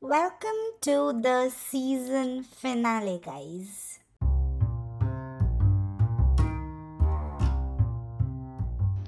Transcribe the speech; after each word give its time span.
Welcome 0.00 0.78
to 0.82 1.12
the 1.20 1.50
season 1.50 2.44
finale, 2.44 3.20
guys. 3.20 3.98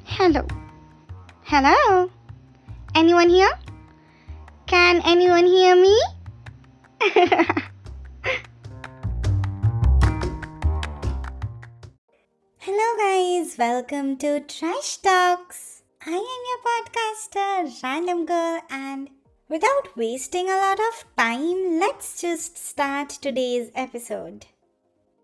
Hello. 0.03 0.45
Hello. 1.45 2.11
Anyone 2.97 3.31
here? 3.31 3.53
Can 4.67 5.01
anyone 5.05 5.47
hear 5.47 5.77
me? 5.77 5.97
Hello, 12.59 12.97
guys. 12.99 13.57
Welcome 13.57 14.17
to 14.17 14.41
Trash 14.41 14.97
Talks. 14.97 15.85
I 16.05 16.11
am 16.11 16.41
your 16.51 16.59
podcaster, 16.67 17.81
Random 17.81 18.27
Girl, 18.27 18.61
and 18.69 19.09
without 19.50 19.96
wasting 19.96 20.50
a 20.50 20.58
lot 20.58 20.80
of 20.80 21.06
time, 21.18 21.80
let's 21.80 22.20
just 22.20 22.58
start 22.58 23.10
today's 23.10 23.70
episode. 23.76 24.48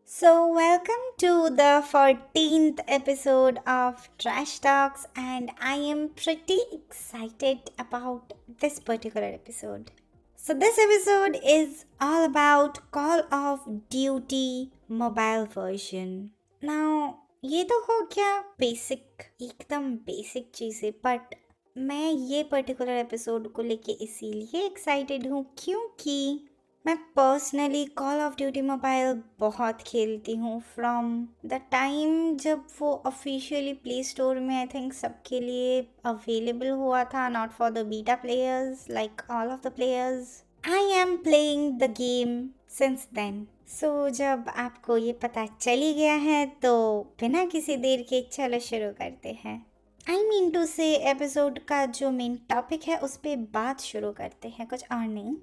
So, 0.06 0.48
welcome 0.48 1.04
to 1.20 1.50
the 1.50 1.84
14th 1.90 2.80
episode 2.88 3.60
of 3.66 4.10
Trash 4.18 4.60
Talks, 4.60 5.08
and 5.16 5.52
I 5.60 5.76
am 5.76 6.10
pretty 6.10 6.60
excited 6.72 7.72
about 7.80 8.34
this 8.60 8.80
particular 8.80 9.28
episode. 9.28 9.92
So, 10.36 10.54
this 10.54 10.78
episode 10.78 11.40
is 11.44 11.86
all 12.00 12.26
about 12.26 12.92
Call 12.92 13.24
of 13.32 13.90
Duty 13.90 14.72
mobile 14.90 15.46
version. 15.46 16.32
Now, 16.62 17.18
ये 17.44 17.64
तो 17.64 17.80
हो 17.84 18.00
गया 18.16 18.40
basic 18.60 19.24
एकदम 19.42 19.92
basic 20.08 20.52
चीज़ें 20.56 20.92
but 21.06 21.36
मैं 21.79 22.13
ये 22.13 22.43
particular 22.43 22.91
episode 22.91 23.53
को 23.53 23.63
लेके 23.63 23.93
इसीलिए 23.93 24.65
एक्साइटेड 24.67 25.27
हूँ 25.27 25.55
क्योंकि 25.59 26.41
मैं 26.87 26.97
personally 26.97 27.85
call 27.85 28.21
of 28.21 28.37
duty 28.37 28.63
mobile 28.63 29.23
बहुत 29.39 29.83
खेलती 29.83 30.37
हूँ 30.37 30.61
फ्रॉम 30.75 31.29
द 31.47 31.53
टाइम 31.53 32.37
जब 32.37 32.65
वो 32.81 33.03
ऑफिशियली 33.07 33.73
प्ले 33.73 34.03
स्टोर 34.03 34.39
में 34.39 34.57
आई 34.59 34.67
थिंक 34.67 34.93
सबके 34.93 35.41
लिए 35.41 35.87
अवेलेबल 36.05 36.69
हुआ 36.69 37.05
था 37.05 37.29
not 37.29 37.51
for 37.51 37.71
the 37.71 37.79
beta 37.79 38.15
players 38.15 38.87
like 38.91 39.23
all 39.31 39.49
of 39.49 39.69
the 39.69 39.73
players 39.73 40.43
I 40.65 40.85
am 40.85 41.17
playing 41.17 41.79
the 41.79 41.85
game 41.85 42.51
since 42.69 43.09
then 43.15 43.47
so 43.69 44.11
जब 44.11 44.45
आपको 44.57 44.97
ये 44.97 45.13
पता 45.13 45.47
चली 45.47 45.95
गया 45.95 46.15
है 46.15 46.47
तो 46.47 47.01
बिना 47.21 47.45
किसी 47.45 47.77
देर 47.77 48.03
के 48.03 48.21
चलो 48.33 48.59
शुरू 48.59 48.93
करते 48.93 49.29
हैं। 49.29 49.76
I 50.07 50.23
mean 50.25 50.51
to 50.51 50.65
say 50.67 50.85
episode 51.11 51.59
का 51.69 51.85
जो 51.87 52.11
मेन 52.11 52.35
टॉपिक 52.51 52.83
है, 52.89 52.97
उस 52.99 53.17
पर 53.17 53.37
बात 53.55 53.81
शुरू 53.81 54.11
करते 54.13 54.49
हैं 54.49 54.67
कुछ 54.69 54.85
और 54.93 55.07
नहीं। 55.07 55.35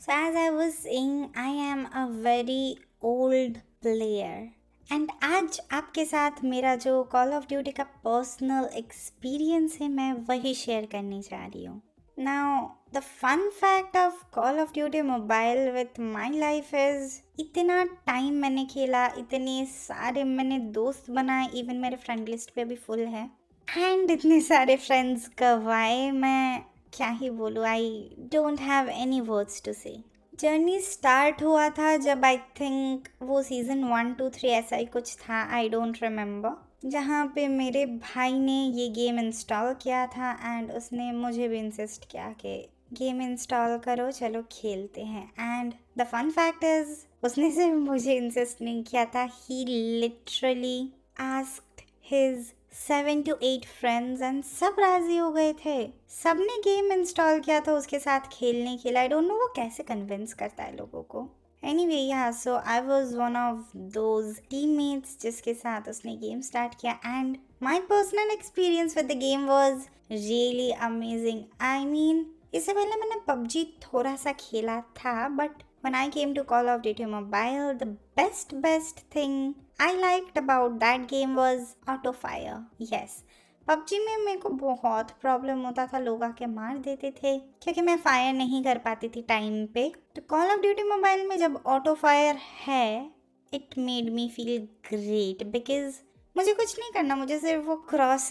So 0.00 0.12
as 0.26 0.36
I 0.36 0.48
was 0.48 0.74
saying 0.74 1.24
I 1.38 1.56
am 1.62 1.84
a 1.84 2.04
very 2.24 2.76
old 3.04 3.56
player 3.82 4.94
and 4.94 5.10
आज 5.24 5.60
आपके 5.72 6.04
साथ 6.04 6.42
मेरा 6.44 6.76
जो 6.76 7.02
कॉल 7.12 7.32
ऑफ़ 7.34 7.48
ड्यूटी 7.48 7.70
का 7.70 7.84
पर्सनल 8.04 8.68
एक्सपीरियंस 8.76 9.78
है, 9.80 9.88
मैं 9.88 10.12
वही 10.28 10.54
शेयर 10.54 10.86
करने 10.92 11.20
जा 11.20 11.44
रही 11.46 11.64
हूँ। 11.64 11.80
Now 12.18 12.66
the 12.94 13.00
fun 13.02 13.48
fact 13.52 13.96
of 13.96 14.24
call 14.34 14.60
of 14.60 14.72
duty 14.74 15.02
mobile 15.04 15.70
with 15.72 16.00
my 16.00 16.38
life 16.38 16.74
is 16.74 17.20
इतना 17.40 17.84
टाइम 17.84 18.34
मैंने 18.34 18.64
खेला, 18.66 19.06
इतने 19.18 19.64
सारे 19.68 20.24
मैंने 20.26 20.58
दोस्त 20.74 21.10
बनाए 21.10 21.48
इवन 21.56 21.76
मेरे 21.76 21.96
फ्रेंड 21.96 22.28
लिस्ट 22.28 22.54
पे 22.54 22.64
भी 22.64 22.76
फुल 22.76 23.06
है। 23.06 23.30
एंड 23.68 24.10
इतने 24.10 24.40
सारे 24.40 24.76
फ्रेंड्स 24.76 25.26
कवाए 25.28 26.10
मैं 26.10 26.62
क्या 26.92 27.08
ही 27.08 27.30
बोलूँ? 27.30 27.64
I 27.64 28.16
don't 28.32 28.60
have 28.60 28.88
any 28.88 29.20
words 29.20 29.62
to 29.64 29.72
say 29.72 29.96
journey 30.40 30.78
start 30.80 31.42
हुआ 31.42 31.68
था 31.68 31.96
जब 31.96 32.24
आई 32.24 32.36
थिंक 32.60 33.08
वो 33.22 33.42
सीज़न 33.42 33.84
वन 33.84 34.12
टू 34.14 34.28
थ्री 34.28 34.48
ऐसा 34.48 34.76
ही 34.76 34.84
कुछ 34.84 35.14
था 35.16 35.42
आई 35.56 35.68
डोंट 35.68 35.98
रिमेंबर 36.02 36.88
जहाँ 36.88 37.26
पे 37.34 37.48
मेरे 37.48 37.84
भाई 37.86 38.32
ने 38.32 38.60
ये 38.66 38.88
गेम 38.88 39.18
इंस्टॉल 39.18 39.74
किया 39.74 40.06
था 40.06 40.30
एंड 40.44 40.70
उसने 40.72 41.10
मुझे 41.12 41.48
भी 41.48 41.58
इंसिस्ट 41.58 42.10
किया 42.10 42.30
कि 42.40 42.56
गेम 42.92 43.20
इंस्टॉल 43.22 43.78
करो, 43.78 44.10
चलो 44.10 44.42
खेलते 44.52 45.02
हैं. 45.02 45.24
And 45.40 45.72
the 45.98 46.04
fun 46.04 46.30
fact 46.30 46.64
is 46.64 46.96
उसने 47.22 47.50
सिर्फ़ 47.50 47.76
मुझे 47.78 48.16
इंसिस्ट 48.16 48.62
नहीं 48.62 48.82
किया 48.84 49.04
था. 49.04 49.28
He 49.32 49.64
literally 50.00 50.92
asked 51.20 51.82
his 52.04 52.52
seven 52.74 53.22
to 53.22 53.34
eight 53.42 53.64
friends 53.80 54.22
and 54.22 54.42
सब 54.44 54.76
राज़ी 54.78 55.16
हो 55.16 55.30
गए 55.32 55.52
थे। 55.64 55.76
सबने 56.10 56.56
गेम 56.62 56.92
इंस्टॉल 56.92 57.40
किया 57.40 57.60
था 57.60 57.72
उसके 57.72 57.98
साथ 57.98 58.20
खेलने 58.32 58.76
के 58.76 58.88
लिए। 58.88 58.98
आई 58.98 59.08
डोंट 59.08 59.26
नो 59.28 59.34
वो 59.38 59.46
कैसे 59.56 59.82
कन्विंस 59.82 60.34
करता 60.34 60.62
है 60.62 60.76
लोगों 60.76 61.02
को। 61.02 61.28
एनी 61.62 61.86
वे 61.86 61.96
या 61.96 62.30
so 62.32 62.56
I 62.56 62.80
was 62.80 63.16
one 63.16 63.36
of 63.36 63.76
those 63.94 64.38
team 64.50 64.76
mates 64.76 65.18
जिसके 65.22 65.54
साथ 65.54 65.88
उसने 65.88 66.16
गेम 66.16 66.40
स्टार्ट 66.40 66.74
किया 66.80 66.92
and 67.06 67.36
my 67.62 67.80
personal 67.90 68.30
experience 68.30 68.96
with 68.96 69.06
the 69.12 69.18
game 69.18 69.46
was 69.48 69.86
really 70.10 70.70
amazing 70.88 71.42
I 71.60 71.84
mean 71.84 72.26
इससे 72.54 72.72
पहले 72.72 72.96
मैंने 72.96 73.20
पबजी 73.28 73.64
थोड़ा 73.82 74.16
सा 74.16 74.32
खेला 74.40 74.80
था 74.98 75.28
but 75.28 75.62
when 75.84 75.94
I 75.94 76.08
came 76.08 76.30
to 76.36 76.42
Call 76.50 76.68
of 76.68 76.78
Duty 76.84 77.06
Mobile, 77.06 77.74
the 77.80 77.88
best 78.18 78.52
best 78.62 79.00
thing 79.14 79.32
I 79.78 79.92
liked 79.94 80.36
about 80.36 80.78
that 80.80 81.06
game 81.08 81.34
was 81.36 81.76
auto 81.88 82.12
fire. 82.14 82.58
Yes. 82.90 83.22
PUBG 83.68 83.98
में 83.98 84.24
मेरे 84.24 84.38
को 84.40 84.48
बहुत 84.48 85.10
प्रॉब्लम 85.20 85.60
होता 85.66 85.86
था, 85.86 85.98
लोग 85.98 86.22
आके 86.22 86.46
मार 86.46 86.78
देते 86.78 87.10
थे, 87.12 87.36
क्योंकि 87.62 87.80
मैं 87.80 87.96
फायर 87.98 88.32
नहीं 88.34 88.62
कर 88.64 88.78
पाती 88.78 89.08
थी 89.08 89.22
टाइम 89.28 89.66
पे। 89.74 89.88
तो 90.16 90.22
कॉल 90.30 90.50
ऑफ़ 90.52 90.60
ड्यूटी 90.60 90.82
मोबाइल 90.82 91.26
में 91.28 91.36
जब 91.38 91.60
ऑटो 91.66 91.94
फायर 91.94 92.36
है 92.66 93.10
it 93.52 93.78
made 93.78 94.12
me 94.14 94.28
feel 94.36 94.68
great 94.90 95.46
because 95.52 95.96
मुझे 96.36 96.54
कुछ 96.54 96.78
नहीं 96.78 96.90
करना, 96.92 97.16
मुझे 97.16 97.38
सिर्फ़ 97.38 97.66
वो 97.66 97.76
क्रॉस 97.90 98.28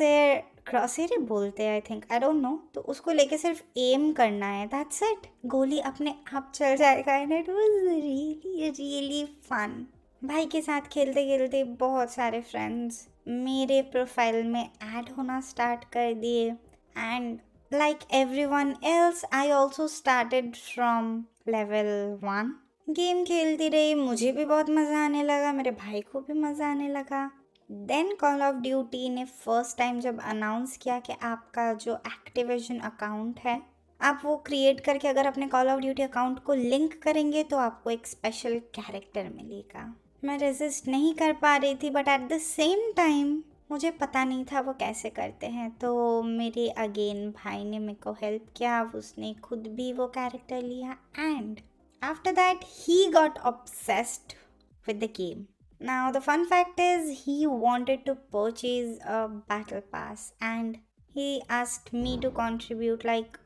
क्रॉसेरी 0.68 1.18
बोलते 1.28 1.64
हैं 1.64 1.74
I 1.74 1.82
think 1.90 2.06
I 2.12 2.20
don't 2.20 2.42
know 2.42 2.56
तो 2.74 2.82
उसको 2.94 3.12
लेके 3.12 3.38
सिर्फ़ 3.38 3.62
एम 3.80 4.12
करना 4.14 4.48
है. 4.48 4.68
दैट्स 4.68 5.04
इट 5.04 5.28
गोली 5.46 5.80
अपने 5.92 6.16
आप 6.34 6.52
चल 6.56 6.76
जाएगा 6.76 7.16
and 7.16 7.34
it 7.34 7.50
was 7.50 7.84
really 7.86 8.70
really 8.70 9.26
fun 9.50 9.86
भाई 10.24 10.46
के 10.46 10.62
साथ 10.62 10.82
खेलते 10.92 11.24
खेलते 11.26 11.64
बहुत 11.80 12.12
सारे 12.12 12.40
फ्रेंड्स 12.42 13.08
मेरे 13.28 13.82
प्रोफ़ाइल 13.92 14.44
में 14.44 14.62
ऐड 14.62 15.10
होना 15.18 15.40
स्टार्ट 15.42 15.84
कर 15.94 16.14
दिए. 16.14 16.46
And 16.96 17.40
like 17.72 18.00
everyone 18.46 18.74
else 18.84 19.24
I 19.34 19.50
also 19.52 19.88
started 19.88 20.56
from 20.56 21.14
level 21.48 21.88
one 22.22 22.54
game 22.90 23.24
खेलती 23.26 23.68
रही, 23.70 23.96
मुझे 23.96 24.32
भी 24.32 24.46
बहुत 24.46 24.70
मज़ा 24.70 25.04
आने 25.06 25.24
लगा, 25.24 25.52
मेरे 25.54 25.72
भाई 25.72 26.02
को 26.02 26.20
भी 26.20 26.34
मज़ा 26.34 26.68
आने 26.68 26.88
लगा. 26.90 27.30
देन 27.70 28.14
कॉल 28.22 28.42
ऑफ़ 28.42 28.62
ड्यूटी 28.62 29.10
ने 29.10 29.26
फ़र्स्ट 29.26 29.78
टाइम 29.78 30.00
जब 30.00 30.22
अनाउंस 30.22 30.78
किया 30.78 31.00
कि 31.00 31.14
आपका 31.24 31.72
जो 31.76 31.96
एक्टिवेशन 32.08 32.80
अकाउंट 32.82 33.40
है, 33.40 33.62
आप 34.00 34.22
वो 34.26 34.36
क्रिएट 34.46 34.80
करके 34.80 35.08
अगर 35.08 35.28
अपने 35.28 35.48
कॉल 35.48 35.70
ऑफ़ 35.70 35.82
ड्यूटी 35.82 36.04
अकाउंट 36.04 36.40
को 36.40 36.54
लिंक 36.54 37.02
करेंगे 37.04 37.44
तो 37.44 37.58
आपको 37.58 37.90
एक 37.90 38.08
स्पेशल 38.08 38.58
कैरेक्टर 38.76 39.30
मिलेगा. 39.36 39.94
मैं 40.26 40.38
रेजिस्ट 40.40 40.88
नहीं 40.88 41.14
कर 41.16 41.34
पा 41.34 41.56
रही 41.56 41.76
थी 41.76 41.90
but 41.90 42.08
at 42.08 42.28
the 42.30 42.38
same 42.38 42.92
time 42.98 43.44
मुझे 43.72 43.90
पता 43.92 44.24
नहीं 44.24 44.46
था 44.46 44.60
वो 44.62 44.74
कैसे 44.74 45.10
करते 45.10 45.48
हैं। 45.48 45.70
तो 45.78 46.22
मेरे 46.24 46.68
अगेन 46.70 47.30
भाई 47.32 47.64
ने 47.64 47.80
मेरे 47.80 48.00
को 48.04 48.12
हेल्प 48.14 48.46
किया, 48.58 48.82
उसने 48.96 49.34
खुद 49.44 49.68
भी 49.68 49.92
वो 49.94 50.08
कैरेक्टर 50.08 50.62
लिया 50.62 50.98
and 51.20 51.60
after 52.02 52.32
that 52.32 52.60
he 52.64 53.06
got 53.12 53.38
obsessed 53.38 54.34
with 54.88 55.04
the 55.04 55.10
game 55.18 55.46
now 55.82 56.12
the 56.12 56.20
fun 56.20 56.46
fact 56.46 56.80
is 56.80 57.12
he 57.18 57.46
wanted 57.46 58.06
to 58.06 58.14
purchase 58.14 59.00
a 59.00 59.26
battle 59.28 59.80
pass 59.92 60.34
and 60.44 60.76
he 61.16 61.40
asked 61.52 61.94
me 61.94 62.18
to 62.22 62.30
contribute 62.30 63.06
like 63.06 63.38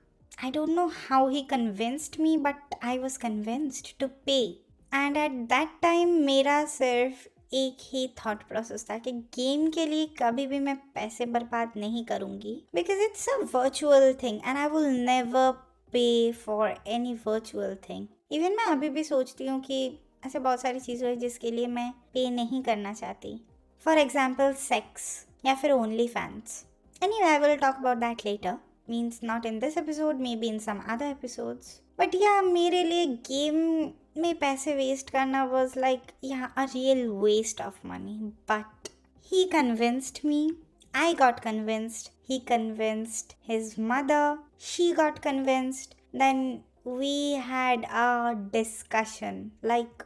I 0.43 0.51
don't 0.51 0.69
know 0.69 0.87
how 1.09 1.29
he 1.29 1.41
convinced 1.41 2.21
me 2.21 2.37
but 2.37 2.75
I 2.83 2.97
was 2.97 3.19
convinced 3.19 3.97
to 3.99 4.07
pay 4.25 4.66
And 4.93 5.17
at 5.17 5.31
that 5.31 5.69
time 5.81 6.09
मेरा 6.09 6.65
सिर्फ़ 6.65 7.27
एक 7.53 7.77
ही 7.81 8.07
thought 8.07 8.43
process 8.43 8.85
था 8.89 8.97
कि 8.97 9.11
game 9.11 9.69
के 9.69 9.85
लिए 9.85 10.05
कभी 10.05 10.47
भी 10.47 10.59
मैं 10.59 10.75
पैसे 10.75 11.25
बर्बाद 11.25 11.71
नहीं 11.77 12.05
करूँगी 12.05 12.63
because 12.75 12.99
it's 12.99 13.29
a 13.29 13.57
virtual 13.57 14.13
thing 14.23 14.39
and 14.45 14.57
I 14.57 14.67
will 14.67 14.85
never 14.85 15.51
pay 15.91 16.31
for 16.31 16.75
any 16.87 17.13
virtual 17.13 17.75
thing 17.89 18.07
even 18.31 18.51
मैं 18.51 18.65
अभी 18.65 18.89
भी 18.89 19.03
सोचती 19.03 19.47
हूँ 19.47 19.61
कि 19.61 19.99
ऐसे 20.25 20.39
बहुत 20.39 20.61
सारी 20.61 20.79
चीज़ें 20.79 21.09
हैं 21.09 21.19
जिसके 21.19 21.51
लिए 21.51 21.67
मैं 21.67 21.91
पे 21.91 22.29
नहीं 22.29 22.63
करना 22.63 22.93
चाहती। 22.93 23.45
फॉर 23.85 23.97
एग्ज़ाम्पल 23.97 24.53
सेक्स 24.53 25.27
या 25.45 25.55
फिर 25.55 25.71
OnlyFans 26.07 26.65
any 27.03 27.21
I 27.21 27.37
will 27.37 27.55
talk 27.55 27.75
about 27.75 27.97
that 27.97 28.25
later 28.25 28.57
means 28.89 29.19
not 29.23 29.45
in 29.45 29.59
this 29.59 29.77
episode 29.77 30.15
maybe 30.35 30.47
in 30.47 30.59
some 30.59 30.79
other 30.89 31.05
episodes 31.05 31.81
but 31.99 32.15
या 32.15 32.41
मेरे 32.41 32.83
लिए 32.83 33.05
गेम 33.05 33.83
में 34.17 34.33
पैसे 34.39 34.75
वेस्ट 34.75 35.09
करना 35.09 35.43
वॉज़ 35.45 35.79
लाइक 35.79 36.11
या 36.23 36.51
a 36.57 36.63
real 36.65 37.07
waste 37.23 37.61
of 37.61 37.87
money 37.87 38.19
but 38.51 38.89
he 39.31 39.43
convinced 39.51 40.25
me 40.25 40.49
I 40.93 41.13
got 41.13 41.41
convinced. 41.43 42.09
He 42.23 42.39
convinced 42.41 43.35
his 43.39 43.77
mother. 43.77 44.39
She 44.59 44.93
got 44.93 45.21
convinced. 45.21 45.95
Then 46.13 46.39
we 46.87 47.33
had 47.45 47.83
a 47.85 48.31
discussion 48.51 49.39
like 49.65 50.03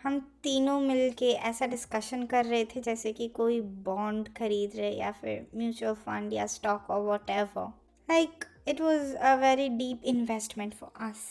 हम 0.00 0.18
तीनों 0.42 0.78
मिलके 0.80 1.30
ऐसा 1.50 1.66
डिस्कशन 1.66 2.24
कर 2.26 2.44
रहे 2.44 2.64
थे 2.64 2.80
जैसे 2.80 3.12
कि 3.12 3.28
कोई 3.36 3.60
बॉन्ड 3.86 4.28
खरीद 4.36 4.76
रहे 4.76 4.90
या 4.90 5.10
फिर 5.12 5.46
म्यूचुअल 5.54 5.94
फंड 6.02 6.32
या 6.32 6.46
स्टॉक 6.54 6.90
और 6.90 7.00
whatever 7.30 7.66
like 8.08 8.44
it 8.68 8.80
was 8.80 9.14
a 9.16 9.34
very 9.40 9.68
deep 9.78 10.04
investment 10.14 10.74
for 10.74 10.92
us 11.08 11.24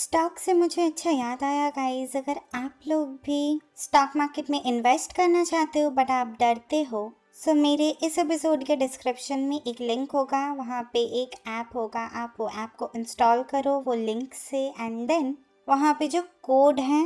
stock 0.00 0.38
से 0.38 0.52
मुझे 0.52 0.82
अच्छा 0.82 1.10
याद 1.10 1.42
आया 1.44 1.68
गाइज़ 1.70 2.16
अगर 2.18 2.40
आप 2.54 2.86
लोग 2.88 3.08
भी 3.08 3.60
स्टॉक 3.76 4.12
मार्केट 4.16 4.50
में 4.50 4.62
इन्वेस्ट 4.62 5.12
करना 5.12 5.44
चाहते 5.44 5.80
हो 5.80 5.90
बट 5.90 6.10
आप 6.10 6.26
डरते 6.40 6.82
हो 6.82 7.12
सो 7.36 7.54
मेरे 7.54 7.88
इस 8.02 8.18
एपिसोड 8.18 8.64
के 8.64 8.76
डिस्क्रिप्शन 8.76 9.40
में 9.40 9.56
एक 9.56 9.80
लिंक 9.80 10.12
होगा, 10.12 10.52
वहाँ 10.52 10.82
पे 10.92 11.00
एक 11.22 11.34
ऐप 11.48 11.68
होगा, 11.74 12.00
आप 12.00 12.36
वो 12.40 12.48
ऐप 12.48 12.70
को 12.78 12.90
इंस्टॉल 12.96 13.42
करो, 13.42 13.78
वो 13.80 13.94
लिंक 13.94 14.34
से 14.34 14.64
एंड 14.80 15.06
देन 15.08 15.36
वहाँ 15.68 15.96
पे 15.98 16.08
जो 16.08 16.22
कोड 16.42 16.80
है 16.80 17.04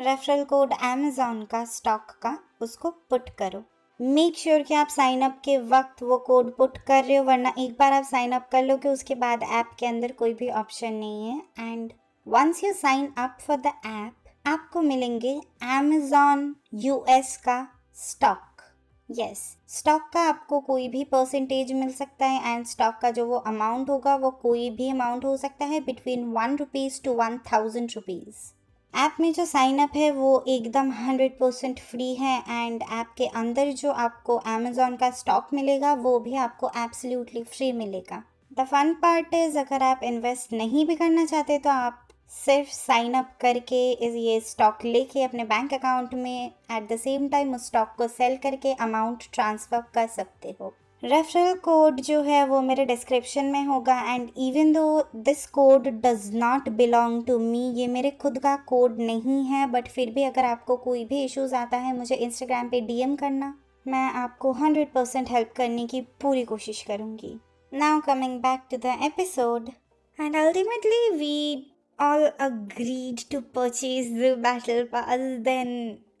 रेफरल 0.00 0.44
कोड 0.44 0.74
अमेजोन 0.82 1.44
का 1.44 1.64
स्टॉक 1.64 2.18
का, 2.22 2.38
उसको 2.60 2.90
पुट 2.90 3.30
करो। 3.30 3.64
मेक 4.00 4.38
श्योर 4.38 4.56
sure 4.56 4.68
कि 4.68 4.74
आप 4.74 4.88
साइन 4.88 5.22
अप 5.22 5.42
के 5.44 5.58
वक्त 5.58 6.02
वो 6.02 6.18
कोड 6.18 6.56
पुट 6.56 6.78
कर 6.78 7.04
रहे 7.04 7.16
हो, 7.16 7.24
वरना 7.24 7.54
एक 7.58 7.76
बार 7.78 7.92
आप 7.92 8.04
साइन 8.04 8.32
अप 8.32 8.48
कर 8.52 8.76
कि 8.76 8.88
उसके 8.88 9.14
बाद 9.14 9.42
ऐप 9.42 9.76
के 9.78 9.86
अंदर 9.86 10.12
कोई 10.12 10.34
भी 10.34 10.50
ऑप्शन 10.50 10.92
नहीं 10.92 11.30
है 11.30 11.42
and 11.60 11.92
once 12.26 12.62
you 12.64 12.72
sign 12.72 13.06
up 13.18 13.36
for 13.40 13.56
the 13.56 13.66
app 13.66 14.48
आपको 14.48 14.80
मिलेंगे 14.82 15.34
अमेजोन 15.62 16.54
यूएस 16.74 17.36
का 17.36 17.56
स्टॉक 17.96 18.62
यस 19.10 19.42
स्टॉक 19.68 20.08
का 20.14 20.20
आपको 20.20 20.58
कोई 20.60 20.88
भी 20.88 21.02
परसेंटेज 21.04 21.72
मिल 21.72 21.92
सकता 21.92 22.26
है 22.26 22.54
एंड 22.54 22.64
स्टॉक 22.66 22.98
का 23.02 23.10
जो 23.10 23.26
वो 23.26 23.36
अमाउंट 23.36 23.90
होगा, 23.90 24.14
वो 24.16 24.30
कोई 24.30 24.68
भी 24.70 24.88
अमाउंट 24.90 25.24
हो 25.24 25.36
सकता 25.36 25.64
है 25.64 25.80
between 25.80 26.24
one 26.32 26.56
rupees 26.56 27.00
to 27.02 27.12
one 27.12 27.38
thousand 27.52 27.90
rupees 27.94 28.50
app 28.94 29.16
में 29.20 29.32
जो 29.32 29.44
साइन 29.44 29.78
अप 29.78 29.96
है, 29.96 30.10
वो 30.10 30.44
एकदम 30.48 30.90
हंड्रेड 30.92 31.38
परसेंट 31.38 31.80
फ्री 31.80 32.14
है 32.14 32.38
एंड 32.48 32.82
ऐप 32.82 33.14
के 33.18 33.26
अंदर 33.26 33.70
जो 33.72 33.92
आपको 34.06 34.36
अमेजोन 34.36 34.96
का 34.96 35.10
स्टॉक 35.10 35.54
मिलेगा, 35.54 35.92
वो 35.92 36.18
भी 36.18 36.34
आपको 36.36 36.70
एब्सोल्युटली 36.76 37.42
फ्री 37.44 37.70
मिलेगा. 37.72 38.22
द 38.58 38.64
फन 38.64 38.92
पार्ट 39.02 39.34
इज़ 39.34 39.58
अगर 39.58 39.82
आप 39.82 40.00
इन्वेस्ट 40.04 40.52
नहीं 40.52 40.86
भी 40.86 40.96
करना 40.96 41.24
चाहते 41.24 41.58
तो 41.58 41.70
आप 41.70 42.02
सिर्फ़ 42.32 42.68
साइन 42.70 43.14
अप 43.14 43.30
करके 43.40 43.90
इस 44.06 44.14
ये 44.14 44.38
स्टॉक 44.40 44.84
लेके 44.84 45.22
अपने 45.22 45.44
बैंक 45.44 45.72
अकाउंट 45.74 46.14
में 46.14 46.46
एट 46.46 46.88
द 46.88 46.96
सेम 46.96 47.28
टाइम 47.28 47.54
उस 47.54 47.66
स्टॉक 47.66 47.94
को 47.98 48.08
सेल 48.08 48.36
करके 48.36 48.72
अमाउंट 48.72 49.24
ट्रांसफ़र 49.32 49.82
कर 49.94 50.06
सकते 50.06 50.54
हो। 50.60 50.72
रेफरल 51.02 51.54
कोड 51.54 52.00
जो 52.00 52.20
है 52.22 52.44
वो 52.46 52.60
मेरे 52.62 52.84
डिस्क्रिप्शन 52.86 53.44
में 53.44 53.64
होगा 53.64 53.98
and 54.14 54.30
even 54.38 54.72
though 54.72 55.02
this 55.16 55.46
code 55.46 55.88
does 56.00 56.30
not 56.34 56.68
belong 56.68 57.22
to 57.26 57.38
me 57.38 57.68
ये 57.70 57.86
मेरे 57.86 58.10
खुद 58.12 58.38
का 58.38 58.56
कोड 58.66 58.98
नहीं 59.00 59.44
है 59.44 59.66
बट 59.66 59.88
फिर 59.88 60.10
भी 60.10 60.22
अगर 60.24 60.44
आपको 60.44 60.76
कोई 60.76 61.04
भी 61.04 61.22
इश्यूज़ 61.24 61.54
आता 61.54 61.76
है, 61.76 61.96
मुझे 61.98 62.14
इंस्टाग्राम 62.14 62.68
पे 62.68 62.80
डीएम 62.80 63.16
करना। 63.16 63.54
मैं 63.86 64.10
आपको 64.14 64.52
हंड्रेड 64.54 64.92
परसेंट 64.92 65.30
हेल्प 65.30 65.52
करने 65.56 65.86
की 65.86 66.00
पूरी 66.22 66.44
कोशिश 66.44 66.82
करूँगी। 66.82 67.38
Now 67.72 68.00
coming 68.00 68.38
back 68.40 68.66
to 68.70 68.76
the 68.78 68.98
episode 69.04 69.70
and 70.18 70.36
ultimately 70.36 71.08
we 71.16 71.72
all 71.98 72.30
agreed 72.38 73.18
to 73.30 73.40
purchase 73.40 74.10
the 74.12 74.36
battle 74.36 74.84
pass, 74.86 75.20
then 75.44 75.70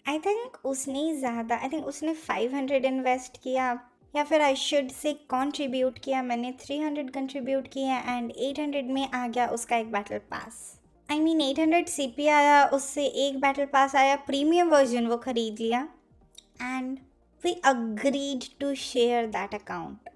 I 0.08 0.18
think 0.26 0.56
उसने 0.66 1.12
ज़्यादा 1.14 1.56
आई 1.56 1.68
थिंक 1.68 1.86
उसने 1.86 2.14
500 2.20 2.84
इन्वेस्ट 2.84 3.36
किया। 3.42 3.70
या 4.14 4.22
फिर 4.24 4.42
आई 4.42 4.54
शुड 4.56 4.90
से 4.92 5.12
कंट्रीब्यूट 5.30 5.98
किया। 5.98 6.22
मैंने 6.22 6.52
300 6.60 7.10
कंट्रीब्यूट 7.14 7.66
किया 7.72 7.98
एंड 8.08 8.32
800 8.48 8.90
में 8.90 9.10
आ 9.10 9.26
गया 9.26 9.46
उसका 9.48 9.76
एक 9.76 9.90
battle 9.92 10.18
pass 10.30 10.60
I 11.08 11.20
mean 11.20 11.40
800 11.42 11.88
CP 11.88 12.26
आया, 12.28 12.64
उससे 12.66 13.06
एक 13.26 13.40
बैटल 13.40 13.64
पास 13.72 13.94
आया 13.96 14.16
प्रीमियम 14.26 14.70
वर्जन 14.70 15.06
वो 15.06 15.16
ख़रीद 15.18 15.60
लिया। 15.60 15.80
And 16.62 16.98
we 17.44 17.52
agreed 17.64 18.44
to 18.60 18.74
share 18.76 19.26
that 19.28 19.54
account 19.54 20.08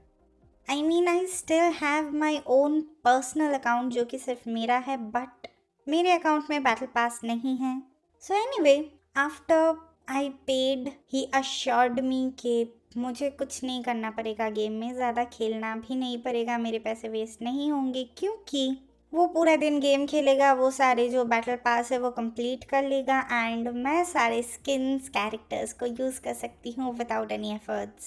I 0.68 0.82
mean 0.82 1.08
I 1.08 1.26
still 1.28 1.72
have 1.82 2.10
my 2.16 2.40
own 2.48 2.80
personal 3.04 3.54
account 3.54 3.92
जो 3.92 4.04
कि 4.04 4.18
सिर्फ़ 4.18 4.48
मेरा 4.50 4.76
है 4.86 4.96
बट 5.10 5.46
मेरे 5.90 6.10
अकाउंट 6.12 6.50
में 6.50 6.62
बैटल 6.62 6.86
पास 6.94 7.20
नहीं 7.24 7.56
है। 7.58 7.80
So 8.24 8.34
anyway 8.62 8.74
after 9.18 9.74
I 10.10 10.28
paid 10.46 10.88
he 11.12 11.24
assured 11.34 12.00
me 12.00 12.30
के 12.38 12.62
मुझे 12.96 13.30
कुछ 13.30 13.62
नहीं 13.64 13.82
करना 13.82 14.10
पड़ेगा 14.10 14.48
गेम 14.50 14.72
में, 14.72 14.94
ज़्यादा 14.94 15.24
खेलना 15.24 15.74
भी 15.78 15.96
नहीं 15.96 16.18
पड़ेगा, 16.22 16.56
मेरे 16.58 16.78
पैसे 16.78 17.08
वेस्ट 17.08 17.42
नहीं 17.42 17.70
होंगे, 17.72 18.04
क्योंकि 18.18 18.76
वो 19.12 19.26
पूरा 19.26 19.54
दिन 19.56 19.78
गेम 19.80 20.06
खेलेगा, 20.06 20.52
वो 20.52 20.70
सारे 20.70 21.08
जो 21.08 21.24
बैटल 21.24 21.56
पास 21.64 21.92
है 21.92 21.98
वो 21.98 22.10
कंप्लीट 22.12 22.64
कर 22.64 22.84
लेगा 22.84 23.18
एंड 23.32 23.68
मैं 23.76 24.02
सारे 24.04 24.42
स्किन्स 24.44 25.08
कैरेक्टर्स 25.08 25.72
को 25.72 25.86
यूज़ 25.86 26.20
कर 26.20 26.34
सकती 26.34 26.72
हूँ 26.72 26.94
without 26.98 27.32
any 27.32 27.54
efforts 27.54 28.06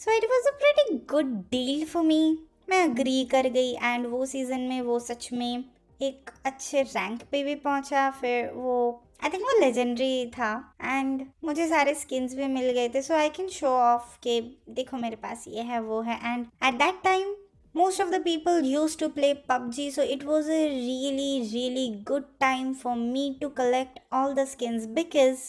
so 0.00 0.16
it 0.16 0.24
was 0.24 0.48
a 0.48 0.56
pretty 0.58 0.96
good 1.10 1.34
deal 1.50 1.84
for 1.86 2.02
me 2.04 2.38
मैं 2.68 2.82
अग्री 2.84 3.24
कर 3.30 3.48
गई 3.50 3.72
एंड 3.74 4.06
वो 4.06 4.24
सीज़न 4.26 4.60
में, 4.60 4.80
वो 4.80 4.98
सच 5.00 5.28
में 5.32 5.64
एक 6.02 6.30
अच्छे 6.46 6.82
रैंक 6.82 7.22
पे 7.30 7.42
भी 7.44 7.54
पहुँचा 7.64 8.10
फिर 8.20 8.50
वो 8.54 8.76
आई 9.24 9.30
थिंक 9.30 9.42
वो 9.42 9.58
लेजेंडरी 9.60 10.26
था 10.30 10.52
एंड 10.82 11.26
मुझे 11.44 11.68
सारे 11.68 11.94
स्किन्स 11.94 12.34
भी 12.34 12.46
मिल 12.54 12.70
गए 12.70 12.88
थे 12.94 13.02
so 13.02 13.14
I 13.14 13.28
can 13.36 13.48
show 13.50 13.68
off 13.68 14.16
के 14.22 14.40
देखो 14.74 14.96
मेरे 14.96 15.16
पास 15.16 15.44
ये 15.48 15.62
है 15.62 15.80
वो 15.82 16.00
है 16.02 16.18
and 16.24 16.46
at 16.64 16.74
that 16.78 17.02
time 17.04 17.34
most 17.74 17.98
of 17.98 18.10
the 18.10 18.18
people 18.20 18.60
used 18.62 18.98
to 18.98 19.08
play 19.08 19.28
PUBG, 19.48 19.92
so 19.92 20.02
it 20.04 20.20
was 20.24 20.48
a 20.48 20.58
really, 20.66 21.50
really 21.52 21.86
good 22.04 22.26
time 22.40 22.72
for 22.72 22.94
me 22.94 23.36
to 23.40 23.50
collect 23.50 23.98
all 24.12 24.34
the 24.34 24.46
skins 24.46 24.86
because 24.94 25.40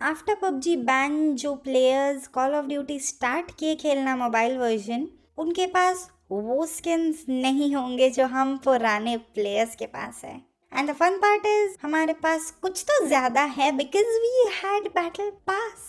after 0.00 0.34
PUBG 0.34 0.76
ban 0.84 1.34
जो 1.36 1.54
players 1.64 2.26
call 2.34 2.54
of 2.54 2.66
duty 2.66 2.98
start 3.00 3.50
किए 3.58 3.74
खेलना 3.76 4.14
mobile 4.16 4.56
version 4.58 5.06
उनके 5.38 5.66
पास 5.74 6.08
वो 6.30 6.66
skins 6.66 7.24
नहीं 7.28 7.74
होंगे 7.74 8.08
जो 8.10 8.26
हम 8.28 8.56
पुराने 8.64 9.16
प्लेयर्स 9.34 9.74
के 9.76 9.86
पास 9.88 10.20
है। 10.24 10.34
And 10.72 10.90
the 10.90 10.92
fun 10.94 11.16
part 11.18 11.46
is 11.46 11.76
हमारे 11.82 12.12
पास 12.22 12.50
कुछ 12.62 12.84
तो 12.90 13.06
ज़्यादा 13.06 13.42
है 13.56 13.70
because 13.76 14.18
we 14.22 14.48
had 14.54 14.88
battle 14.90 15.30
pass 15.46 15.88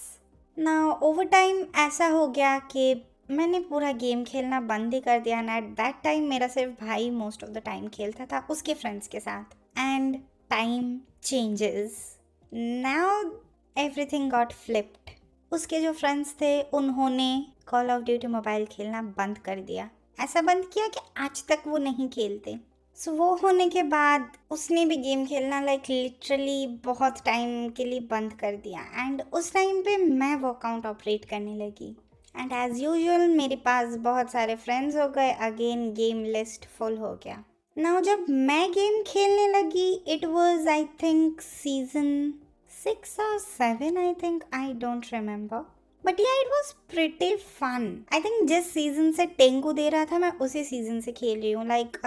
ना 0.58 0.76
ओवर 1.04 1.26
टाइम 1.28 1.66
ऐसा 1.80 2.08
हो 2.08 2.28
गया 2.30 2.58
कि 2.72 2.94
मैंने 3.32 3.60
पूरा 3.60 3.92
गेम 3.98 4.24
खेलना 4.24 4.60
बंद 4.62 4.94
ही 4.94 5.00
कर 5.02 5.20
दिया 5.20 5.40
एंड 5.40 5.50
एट 5.50 5.70
दैट 5.76 6.02
टाइम 6.04 6.28
मेरा 6.30 6.48
सिर्फ़ 6.48 6.84
भाई 6.84 7.10
मोस्ट 7.12 7.44
ऑफ़ 7.44 7.52
द 7.52 7.62
टाइम 7.66 7.88
खेलता 7.90 8.26
था 8.26 8.46
उसके 8.50 8.74
फ्रेंड्स 8.74 9.08
के 9.08 9.20
साथ। 9.20 9.56
And 9.78 10.18
time 10.50 11.00
changes 11.24 12.02
now 12.52 13.24
everything 13.76 14.30
got 14.32 14.54
flipped 14.56 15.12
उसके 15.52 15.80
जो 15.82 15.92
फ्रेंड्स 15.94 16.34
थे, 16.42 16.62
उन्होंने 16.62 17.46
कॉल 17.70 17.92
ऑफ़ 17.92 18.04
ड्यूटी 18.04 18.28
मोबाइल 18.28 18.66
खेलना 18.72 19.02
बंद 19.02 19.38
कर 19.38 19.60
दिया। 19.62 19.90
ऐसा 20.24 20.42
बंद 20.42 20.66
किया 20.66 20.88
कि 20.88 21.00
आज 21.18 21.44
तक 21.48 21.64
वो 21.68 21.78
नहीं 21.78 22.10
खेलते। 22.10 22.60
सो 22.96 23.12
so, 23.12 23.18
वो 23.18 23.36
होने 23.36 23.70
के 23.70 23.84
बाद 23.84 24.32
उसने 24.52 24.86
भी 24.86 24.96
गेम 24.96 25.26
खेलना 25.26 25.62
लाइक 25.62 25.80
like, 25.80 25.92
लिटरली 25.92 26.68
बहुत 26.86 27.24
टाइम 27.26 27.70
के 27.70 27.86
लिए 27.86 28.00
बंद 28.00 28.34
कर 28.34 28.56
दिया। 28.56 29.06
एंड 29.06 29.24
उस 29.34 29.54
टाइम 29.54 29.82
पे 29.82 29.98
मैं 29.98 30.36
वो 30.36 30.50
अकाउंट 30.50 30.86
ऑपरेट 30.86 31.26
करने 31.26 31.56
लगी। 31.56 31.96
एंड 32.40 32.52
एज़ 32.52 32.82
यूजल 32.82 33.28
मेरे 33.28 33.56
पास 33.56 33.96
बहुत 33.96 34.32
सारे 34.32 34.56
फ्रेंड्स 34.56 34.96
हो 34.96 35.08
गए। 35.10 35.32
अगेन 35.32 35.94
गेम 35.94 36.24
लिस्ट 36.24 36.66
फुल 36.66 36.98
हो 36.98 37.14
गया। 37.24 37.44
ना 37.78 38.00
जब 38.00 38.26
मैं 38.30 38.72
गेम 38.72 39.04
खेलने 39.08 39.48
लगी 39.48 39.92
it 40.08 40.26
was 40.26 40.70
I 40.70 40.86
think 41.04 41.42
season 41.42 42.34
six 42.84 43.20
और 43.20 43.38
seven 43.40 43.98
I 43.98 44.14
think 44.14 44.44
I 44.54 44.74
don't 44.74 45.06
remember 45.14 45.81
but 46.06 46.20
yeah 46.20 46.34
it 46.42 46.48
was 46.48 46.74
pretty 46.92 47.36
fun 47.36 47.84
I 48.14 48.20
think 48.22 48.48
जिस 48.50 48.72
सीज़न 48.74 49.12
से 49.12 49.26
टेंगू 49.38 49.72
दे 49.74 49.88
रहा 49.90 50.06
था 50.06 50.20
मैं 50.20 50.32
उसी 50.42 50.64
सीज़न 50.64 51.00
से 51.02 51.12
खेल 51.12 51.40
रही 51.42 51.52
हूँ। 51.52 51.68
लाइक 51.68 51.98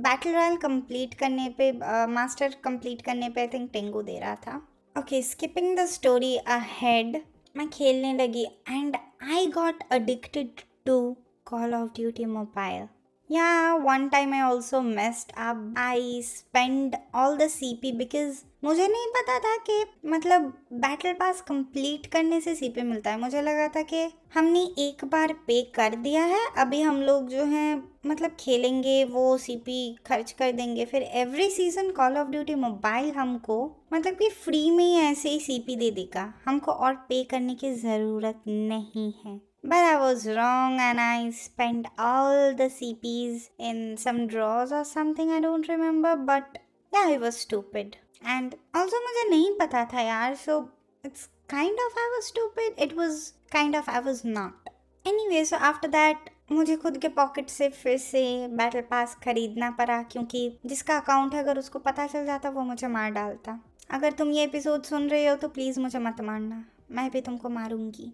बैटल 0.00 0.34
रॉयल 0.34 0.56
कंप्लीट 0.56 1.14
करने 1.14 1.48
पे 1.58 1.70
मास्टर 2.06 2.50
uh, 2.50 2.56
कंप्लीट 2.64 3.02
करने 3.02 3.28
पे 3.28 3.40
आई 3.40 3.48
थिंक 3.48 3.70
टेंगू 3.72 4.02
दे 4.02 4.18
रहा 4.20 4.34
था। 4.46 4.56
Okay 4.96 5.22
skipping 5.22 5.76
the 5.78 5.86
story 5.86 6.36
ahead 6.36 7.20
मैं 7.54 7.68
खेलने 7.68 8.12
लगी 8.14 8.44
and 8.70 8.96
I 9.32 9.46
got 9.54 9.82
addicted 9.92 10.60
to 10.86 11.16
call 11.46 11.74
of 11.74 11.90
duty 11.96 12.24
mobile 12.24 12.86
Yeah, 13.30 13.74
one 13.74 14.08
time 14.08 14.32
I 14.32 14.42
also 14.42 14.80
messed 14.80 15.32
up. 15.36 15.56
I 15.76 16.22
spent 16.24 16.94
all 17.12 17.36
the 17.36 17.48
CP 17.48 17.90
because 17.98 18.44
मुझे 18.64 18.86
नहीं 18.88 19.06
पता 19.16 19.38
था 19.38 19.56
कि 19.56 19.84
मतलब 20.08 20.42
बैटल 20.72 21.12
पास 21.12 21.40
कंप्लीट 21.40 22.06
करने 22.06 22.40
से 22.40 22.54
सीपी 22.54 22.82
मिलता 22.82 23.10
है। 23.10 23.20
मुझे 23.20 23.42
लगा 23.42 23.66
था 23.68 23.82
कि 23.82 24.02
हमने 24.34 24.62
एक 24.78 25.04
बार 25.04 25.32
पे 25.46 25.60
कर 25.74 25.94
दिया 25.96 26.24
है 26.24 26.40
अभी 26.58 26.80
हम 26.80 27.00
लोग 27.02 27.28
जो 27.28 27.44
हैं 27.44 27.82
मतलब 28.06 28.36
खेलेंगे 28.40 29.04
वो 29.04 29.36
सीपी 29.38 29.96
खर्च 30.06 30.32
कर 30.32 30.52
देंगे। 30.52 30.84
फिर 30.84 31.02
every 31.02 31.50
season 31.50 31.90
call 31.90 32.16
of 32.18 32.28
duty 32.28 32.54
mobile 32.54 33.10
हमको 33.10 33.60
मतलब 33.92 34.14
कि 34.14 34.28
फ्री 34.44 34.70
में 34.70 34.84
ही 34.84 34.96
ऐसे 35.00 35.30
ही 35.30 35.40
सीपी 35.40 35.76
दे 35.76 35.90
देगा। 35.90 36.32
हमको 36.44 36.72
और 36.72 36.94
पे 37.08 37.24
करने 37.24 37.54
की 37.54 37.74
ज़रूरत 37.74 38.42
नहीं 38.48 39.12
है। 39.24 39.45
But 39.70 39.84
I 39.84 39.96
was 39.96 40.24
wrong 40.28 40.78
and 40.78 41.00
I 41.00 41.30
spent 41.30 41.86
all 41.98 42.54
the 42.54 42.66
CPs 42.74 43.48
in 43.58 43.96
some 43.98 44.28
drawers 44.28 44.70
or 44.70 44.84
something, 44.84 45.32
I 45.32 45.40
don't 45.40 45.68
remember. 45.68 46.14
But 46.28 46.58
yeah 46.94 47.02
I 47.04 47.16
was 47.18 47.34
stupid 47.36 47.94
and 48.26 48.54
also 48.76 49.00
मुझे 49.04 49.28
नहीं 49.30 49.50
पता 49.60 49.84
था 49.92 50.00
यार 50.00 50.32
it's 50.32 51.24
kind 51.50 51.80
of 51.84 51.98
I 52.00 52.10
was 52.10 52.26
stupid 52.26 52.78
it 52.82 52.96
was 52.98 53.18
kind 53.52 53.76
of 53.76 53.90
I 53.90 54.00
was 54.00 54.20
not 54.26 54.68
anyway 55.28 55.44
so 55.44 55.56
after 55.56 55.88
that 55.88 56.30
मुझे 56.52 56.76
खुद 56.76 56.98
के 56.98 57.08
pocket 57.08 57.48
से 57.50 57.68
फिर 57.68 57.96
से 57.98 58.22
बैटल 58.52 58.80
पास 58.90 59.14
खरीदना 59.24 59.70
पड़ा 59.70 60.02
क्योंकि 60.02 60.58
जिसका 60.66 60.96
अकाउंट 60.96 61.34
है 61.34 61.40
अगर 61.42 61.58
उसको 61.58 61.78
पता 61.78 62.06
चल 62.06 62.26
जाता 62.26 62.50
वो 62.50 62.60
मुझे 62.60 62.88
मार 62.88 63.10
डालता। 63.10 63.58
अगर 63.90 64.12
तुम 64.12 64.30
ये 64.30 64.44
एपिसोड 64.44 64.82
सुन 64.82 65.08
रहे 65.08 65.26
हो 65.26 65.34
तो 65.36 65.48
प्लीज़ 65.48 65.80
मुझे 65.80 65.98
मत 65.98 66.20
मारना 66.20 66.64
मैं 66.90 67.10
भी 67.10 67.20
तुमको 67.20 67.48
मारूँगी। 67.48 68.12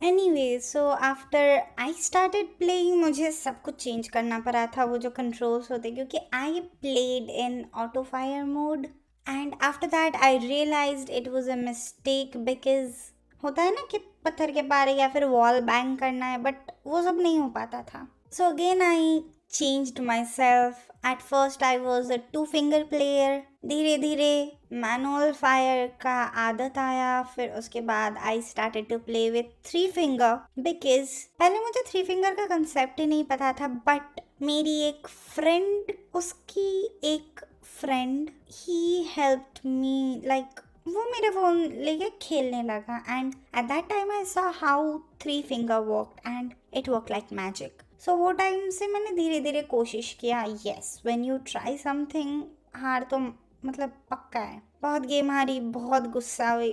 Anyway 0.30 0.58
so 0.60 0.84
after 0.88 1.58
I 1.80 1.92
started 1.92 2.46
playing 2.58 3.00
मुझे 3.00 3.30
सब 3.32 3.60
कुछ 3.62 3.74
चेंज 3.74 4.08
करना 4.08 4.38
पड़ा 4.40 4.66
था, 4.66 4.84
वो 4.84 4.98
जो 4.98 5.10
कंट्रोल्स 5.10 5.70
होते, 5.72 5.90
क्योंकि 5.90 6.18
I 6.34 6.60
played 6.60 7.30
in 7.36 7.64
auto 7.74 8.02
fire 8.02 8.44
mode 8.44 8.86
and 9.26 9.54
after 9.62 9.86
that 9.86 10.16
I 10.16 10.38
realize 10.38 11.10
it 11.10 11.28
was 11.28 11.50
a 11.50 11.56
mistake 11.56 12.36
because 12.44 12.92
होता 13.42 13.62
है 13.62 13.70
ना 13.70 13.86
कि 13.90 13.98
पत्थर 14.24 14.50
के 14.50 14.62
पारे 14.68 14.92
या 14.92 15.08
फिर 15.08 15.24
वॉल 15.24 15.60
बैंग 15.62 15.96
करना 15.98 16.26
है 16.26 16.38
बट 16.42 16.70
वो 16.86 17.02
सब 17.02 17.20
नहीं 17.20 17.38
हो 17.38 17.48
पाता 17.48 17.82
था। 17.82 18.06
So 18.32 18.44
again 18.44 18.82
I 18.82 19.20
changed 19.50 20.00
myself 20.24 20.86
at 21.06 21.20
first 21.20 21.62
I 21.62 21.78
was 21.78 22.12
a 22.12 22.16
two 22.32 22.44
finger 22.44 22.82
player 22.82 23.42
धीरे 23.66 23.96
धीरे 23.98 24.58
मैनुअल 24.72 25.32
फायर 25.32 25.86
का 26.00 26.14
आदत 26.48 26.78
आया। 26.78 27.22
फिर 27.22 27.50
उसके 27.50 27.80
बाद 27.80 28.18
I 28.18 28.42
started 28.42 28.88
to 28.88 28.98
play 28.98 29.30
with 29.30 29.44
three 29.64 29.86
finger 29.90 30.34
because 30.58 31.16
पहले 31.38 31.58
मुझे 31.58 31.82
थ्री 31.86 32.02
फिंगर 32.02 32.34
का 32.34 32.46
कंसेप्ट 32.46 33.00
ही 33.00 33.06
नहीं 33.06 33.24
पता 33.24 33.52
था 33.52 33.68
बट 33.68 34.20
मेरी 34.42 34.78
एक 34.80 35.06
फ्रेंड 35.06 35.92
उसकी 36.14 36.70
एक 37.04 37.40
फ्रेंड 37.80 38.30
ही 38.52 39.08
हेल्प 39.16 39.66
मी 39.66 40.22
लाइक 40.26 40.60
वो 40.88 41.04
मेरे 41.04 41.30
फ़ोन 41.30 41.62
लेके 41.84 42.10
खेलने 42.22 42.62
लगा। 42.62 43.04
And 43.08 43.34
at 43.58 43.64
that 43.64 43.88
time 43.88 44.12
I 44.12 44.24
saw 44.24 44.52
how 44.54 44.98
three 45.20 45.42
finger 45.42 45.78
work 45.88 46.20
and 46.26 46.52
it 46.74 46.88
work 46.88 47.10
like 47.10 47.32
magic 47.32 47.82
so 48.00 48.14
वो 48.16 48.30
टाइम 48.32 48.68
से 48.70 48.86
मैंने 48.86 49.10
धीरे 49.16 49.40
धीरे 49.40 49.62
कोशिश 49.70 50.12
किया 50.20 50.42
yes 50.66 51.00
when 51.04 51.24
you 51.24 51.36
try 51.46 51.76
something 51.78 52.42
hard 52.76 53.06
तो 53.10 53.18
मतलब 53.18 53.92
पक्का 54.10 54.40
है। 54.40 54.60
बहुत 54.82 55.06
गेम 55.06 55.30
हारी 55.30 55.58
बहुत 55.60 56.06
गुस्सा 56.12 56.50
हुई। 56.50 56.70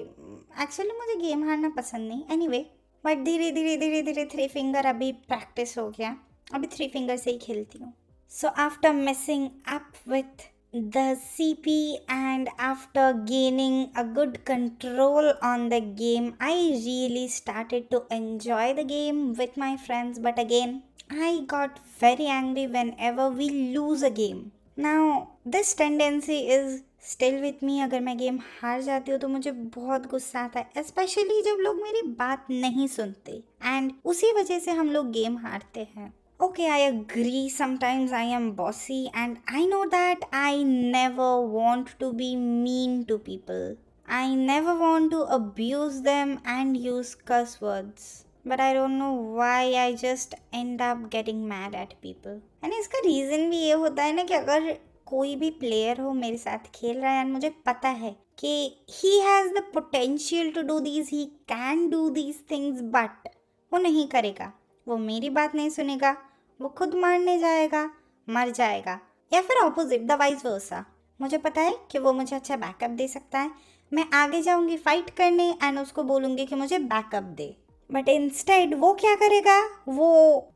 एक्चुअली 0.62 0.92
मुझे 0.98 1.16
गेम 1.22 1.44
हारना 1.48 1.70
पसंद 1.78 2.08
नहीं। 2.10 2.24
एनी 2.32 2.48
वे 2.48 2.66
बट 3.04 3.24
धीरे 3.26 3.52
धीरे 3.52 3.76
धीरे 3.78 4.02
धीरे 4.02 4.26
थ्री 4.32 4.48
फिंगर 4.48 4.86
अभी 4.86 5.12
प्रैक्टिस 5.28 5.78
हो 5.78 5.90
गया। 5.90 6.16
अभी 6.54 6.68
थ्री 6.68 6.88
फिंगर 6.88 7.18
से 7.18 7.32
ही 7.32 7.38
खेलती 7.38 7.80
हूँ। 7.84 7.94
So 8.32 8.48
after 8.48 8.94
messing 8.94 9.50
up 9.68 9.92
with 10.10 10.54
the 10.94 11.04
CP 11.18 11.74
and 12.14 12.50
after 12.60 13.04
gaining 13.28 13.76
a 13.96 14.04
good 14.04 14.34
control 14.46 15.28
on 15.42 15.70
the 15.70 15.80
game, 16.02 16.26
I 16.42 16.56
really 16.86 17.30
started 17.30 17.86
to 17.92 18.02
enjoy 18.12 18.74
the 18.74 18.84
game 18.84 19.22
with 19.36 19.56
my 19.56 19.70
friends. 19.78 20.20
But 20.20 20.42
again, 20.44 20.74
I 21.10 21.42
got 21.48 21.80
very 22.00 22.28
angry 22.28 22.68
whenever 22.68 23.30
we 23.30 23.50
lose 23.50 24.04
a 24.04 24.10
game. 24.10 24.52
Now, 24.78 25.30
this 25.46 25.74
tendency 25.74 26.50
is 26.50 26.84
still 27.10 27.40
with 27.42 27.64
me 27.64 27.80
अगर 27.80 28.00
मैं 28.02 28.18
game 28.18 28.40
हार 28.62 28.82
जाती 28.82 29.12
हूँ 29.12 29.20
तो 29.20 29.28
मुझे 29.28 29.52
बहुत 29.52 30.06
गुस्सा 30.12 30.40
आता 30.40 30.60
है 30.60 30.84
स्पेशली 30.84 31.42
जब 31.46 31.58
लोग 31.62 31.82
मेरी 31.82 32.02
बात 32.20 32.46
नहीं 32.52 32.88
सुनते 32.88 33.32
एंड 33.64 33.92
उसी 34.06 34.32
वजह 34.40 34.60
से 34.60 34.72
हम 34.80 34.92
लोग 34.92 35.12
गेम 35.12 35.38
हारते 35.46 35.88
हैं 35.96 36.14
Okay, 36.40 36.66
I 36.70 36.80
agree. 36.80 37.48
Sometimes 37.50 38.12
I 38.12 38.24
am 38.24 38.52
bossy, 38.56 39.10
and 39.14 39.38
I 39.48 39.66
know 39.66 39.88
that 39.88 40.26
I 40.34 40.64
never 40.64 41.40
want 41.40 41.94
to 42.00 42.12
be 42.14 42.36
mean 42.36 43.06
to 43.06 43.18
people. 43.18 43.78
I 44.06 44.36
never 44.36 44.76
want 44.76 45.12
to 45.12 45.22
abuse 45.38 46.02
them 46.02 46.40
and 46.46 46.76
use 46.76 47.16
curse 47.16 47.62
words. 47.62 48.25
But 48.46 48.60
I 48.60 48.74
don't 48.74 49.00
know 49.00 49.14
why 49.38 49.62
I 49.84 49.94
just 50.00 50.36
end 50.54 50.82
up 50.82 51.00
getting 51.10 51.48
mad 51.48 51.76
at 51.76 51.94
people. 52.02 52.36
And 52.64 52.74
इसका 52.80 53.00
reason 53.06 53.50
भी 53.50 53.58
ये 53.58 53.72
होता 53.74 54.04
है 54.04 54.16
ना 54.16 54.24
कि 54.24 54.34
अगर 54.34 54.72
कोई 55.06 55.36
भी 55.36 55.50
प्लेयर 55.60 56.02
हो 56.02 56.12
मेरे 56.14 56.38
साथ 56.38 56.70
खेल 56.76 57.00
रहा 57.02 57.12
है 57.12 57.22
एंड 57.22 57.32
मुझे 57.34 57.50
पता 57.66 57.90
है 57.90 58.16
कि 58.40 58.54
he 58.92 59.18
has 59.20 59.52
the 59.54 59.64
potential 59.74 60.52
to 60.52 60.62
do 60.62 60.80
these 60.80 61.10
he 61.10 61.26
can 61.50 61.88
do 61.90 62.10
these 62.10 62.44
things 62.52 62.82
but 62.94 63.30
वो 63.72 63.80
नहीं 63.80 64.08
करेगा। 64.08 64.52
वो 64.88 64.98
मेरी 64.98 65.30
बात 65.30 65.56
नहीं 65.56 65.70
सुनेगा, 65.70 66.16
वो 66.60 66.70
खुद 66.70 66.94
मारने 66.96 67.38
जाएगा, 67.40 67.90
मर 68.28 68.50
जाएगा, 68.52 69.00
या 69.32 69.42
फिर 69.42 69.58
ऑपोजिट 69.58 70.08
द 70.08 70.20
वाइस 70.20 70.46
वर्सा 70.46 70.86
मुझे 71.20 71.38
पता 71.38 71.62
है 71.62 71.76
कि 71.92 72.00
वो 72.00 72.14
मुझे 72.14 72.36
अच्छा 72.36 72.56
बैकअप 72.58 72.92
दे 72.92 73.08
सकता 73.08 73.40
है। 73.40 73.52
मैं 73.92 74.06
आगे 74.14 74.42
जाऊँगी 74.42 74.78
फाइट 74.78 75.10
करने 75.10 75.50
एंड 75.64 75.80
उसको 75.80 76.04
बोलूँगी 76.04 76.46
कि 76.46 76.56
मुझे 76.56 76.80
बैकअप 76.80 77.24
दे। 77.38 77.56
बट 77.90 78.10
इंस्टेड 78.10 78.74
वो 78.74 78.94
क्या 78.94 79.14
करेगा? 79.16 79.60
वो 79.88 80.08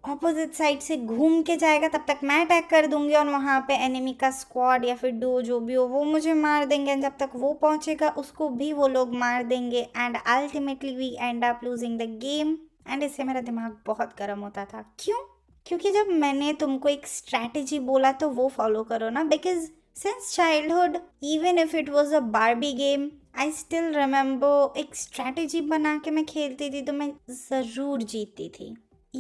ऑपोजिट 0.09 0.53
साइड 0.53 0.79
से 0.79 0.98
घूम 0.98 1.41
के 1.41 1.55
जाएगा, 1.55 1.88
तब 1.88 2.05
तक 2.07 2.19
मैं 2.24 2.39
अटैक 2.45 2.67
कर 2.69 2.86
दूँगी 2.88 3.13
और 3.13 3.27
वहाँ 3.27 3.59
पे 3.62 3.74
एनिमी 3.75 4.13
का 4.13 4.31
स्क्वाड 4.31 4.86
या 4.86 4.95
फिर 4.95 5.12
डो 5.12 5.41
जो 5.41 5.59
भी 5.59 5.74
हो, 5.74 5.86
वो 5.88 6.03
मुझे 6.03 6.33
मार 6.33 6.65
देंगे। 6.65 6.91
एंड 6.91 7.03
जब 7.03 7.17
तक 7.19 7.29
वो 7.36 7.53
पहुँचेगा, 7.53 8.09
उसको 8.09 8.50
भी 8.50 8.71
वो 8.74 8.88
लोग 8.88 9.15
मार 9.15 9.43
देंगे। 9.43 9.81
And 9.98 10.17
ultimately 10.27 10.95
we 10.95 11.15
end 11.19 11.45
up 11.45 11.62
losing 11.63 12.00
the 12.00 12.09
game 12.19 12.57
and 12.89 13.03
इससे 13.03 13.24
मेरा 13.24 13.41
दिमाग 13.41 13.77
बहुत 13.86 14.15
गर्म 14.19 14.39
होता 14.39 14.65
था। 14.65 14.81
क्यों? 15.00 15.17
क्योंकि 15.65 15.91
जब 15.91 16.07
मैंने 16.09 16.53
तुमको 16.53 16.89
एक 16.89 17.07
स्ट्रैटेजी 17.07 17.79
बोला 17.79 18.12
तो 18.12 18.29
वो 18.29 18.48
फॉलो 18.48 18.83
करो 18.83 19.09
ना। 19.09 19.24
Because 19.24 19.69
since 19.96 20.31
childhood 20.36 20.96
even 21.29 21.58
if 21.60 21.75
it 21.75 21.89
was 21.89 22.13
a 22.15 22.19
Barbie 22.34 22.72
game 22.74 23.10
I 23.39 23.51
still 23.51 23.93
remember 23.96 24.79
एक 24.79 24.96
स्ट्रैटेजी 24.96 25.62
बना 25.72 25.98
के 26.03 26.12
मैं 26.12 26.24
खेलती 26.25 26.69
थी 26.74 26.81
तो 26.81 26.93
मैं 26.93 27.12
ज़रूर 27.29 28.03
जीतती 28.03 28.48
थी। 28.50 28.67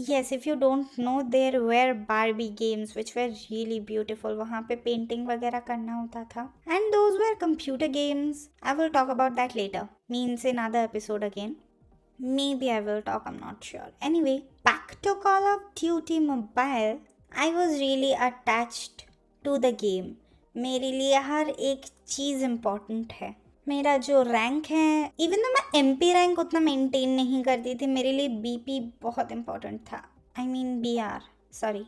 Yes 0.09 0.31
if 0.33 0.47
you 0.49 0.55
don't 0.55 0.99
know 0.99 1.21
there 1.31 1.57
were 1.59 1.93
Barbie 2.09 2.47
games 2.59 2.95
which 2.97 3.13
were 3.17 3.29
really 3.29 3.79
beautiful 3.89 4.35
वहाँ 4.37 4.61
पे 4.69 4.75
पेंटिंग 4.85 5.27
वगैरह 5.27 5.59
करना 5.71 5.95
होता 5.95 6.23
था। 6.35 6.53
And 6.69 6.91
those 6.93 7.19
were 7.21 7.33
computer 7.41 7.87
games 7.97 8.47
I 8.63 8.75
will 8.75 8.89
talk 8.93 9.09
about 9.09 9.35
that 9.41 9.55
later 9.55 9.87
means 10.11 10.45
in 10.45 10.63
other 10.67 10.83
episode 10.83 11.23
again 11.23 11.55
Maybe 12.19 12.69
I 12.71 12.77
will 12.85 12.97
talk, 13.03 13.27
I'm 13.27 13.35
not 13.41 13.65
sure. 13.65 13.85
Anyway, 14.05 14.31
back 14.63 14.89
to 15.03 15.11
Call 15.25 15.45
of 15.51 15.61
Duty 15.81 16.17
Mobile, 16.23 16.97
I 17.43 17.45
was 17.57 17.77
really 17.83 18.09
attached 18.27 19.05
to 19.45 19.53
the 19.65 19.71
game. 19.83 20.09
मेरे 20.59 20.91
लिए 20.91 21.19
हर 21.21 21.49
एक 21.49 21.85
चीज़ 22.07 22.43
important 22.45 23.13
है। 23.13 23.35
मेरा 23.67 23.95
जो 23.99 24.21
rank 24.23 24.65
है 24.67 25.11
even 25.19 25.43
तो 25.43 25.53
मैं 25.53 25.79
M 25.79 25.93
P 25.95 26.11
rank 26.13 26.39
उतना 26.39 26.59
मेंटेन 26.59 27.09
नहीं 27.15 27.43
करती 27.43 27.75
थी 27.75 27.87
मेरे 27.87 28.11
लिए 28.11 28.27
बी 28.41 28.55
पी 28.65 28.79
बहुत 29.01 29.31
इम्पोर्टेंट 29.31 29.79
था। 29.87 30.03
I 30.39 30.47
mean 30.47 30.79
B 30.81 30.97
R 30.99 31.21
sorry 31.53 31.85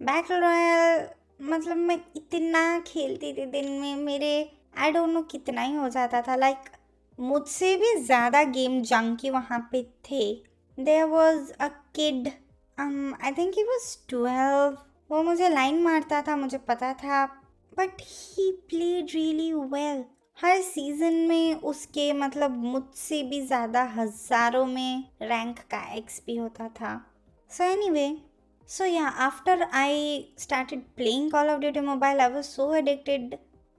battle 0.00 0.40
royale 0.40 1.06
मतलब 1.42 1.76
मैं 1.78 1.98
इतना 2.16 2.78
खेलती 2.86 3.32
थी 3.32 3.46
दिन 3.52 3.70
में 3.72 3.94
मेरे 3.96 4.32
आई 4.78 4.90
डोंट 4.92 5.08
नो 5.08 5.22
कितना 5.30 5.62
ही 5.62 5.74
हो 5.74 5.88
जाता 5.88 6.20
था। 6.22 6.36
लाइक 6.36 6.56
like, 6.56 6.78
मुझसे 7.18 7.74
भी 7.76 7.94
ज़्यादा 7.96 8.42
गेम 8.44 8.80
जंकी 8.82 9.30
वहाँ 9.30 9.58
पे 9.72 9.82
थे। 10.04 10.32
There 10.78 11.04
was 11.06 11.52
a 11.52 11.68
kid 11.96 12.28
I 12.78 13.32
think 13.32 13.54
he 13.56 13.62
was 13.64 13.96
twelve 14.08 14.76
वो 15.10 15.22
मुझे 15.22 15.48
लाइन 15.48 15.82
मारता 15.82 16.22
था 16.22 16.36
मुझे 16.36 16.58
पता 16.68 16.92
था। 16.94 17.24
But 17.78 18.02
he 18.02 18.50
played 18.68 19.10
really 19.14 19.52
well 19.52 20.04
her 20.38 20.60
season 20.62 21.14
में 21.28 21.54
उसके 21.62 22.12
मतलब 22.12 22.56
मुझसे 22.62 23.22
भी 23.22 23.40
ज़्यादा 23.46 23.82
हज़ारों 23.96 24.64
में 24.66 25.04
रैंक 25.22 25.58
का 25.70 25.82
एक्सपी 25.94 26.36
होता 26.36 26.68
था। 26.80 26.94
सो 27.50 27.64
anyway 27.90 28.06
so 28.68 28.84
yeah 28.84 29.04
after 29.04 29.62
I 29.62 30.24
started 30.38 30.82
playing 30.96 31.30
call 31.32 31.50
of 31.50 31.60
duty 31.60 31.80
mobile 31.80 32.20
I 32.20 32.32
was 32.32 32.46
so 32.46 32.72
addicted 32.74 33.36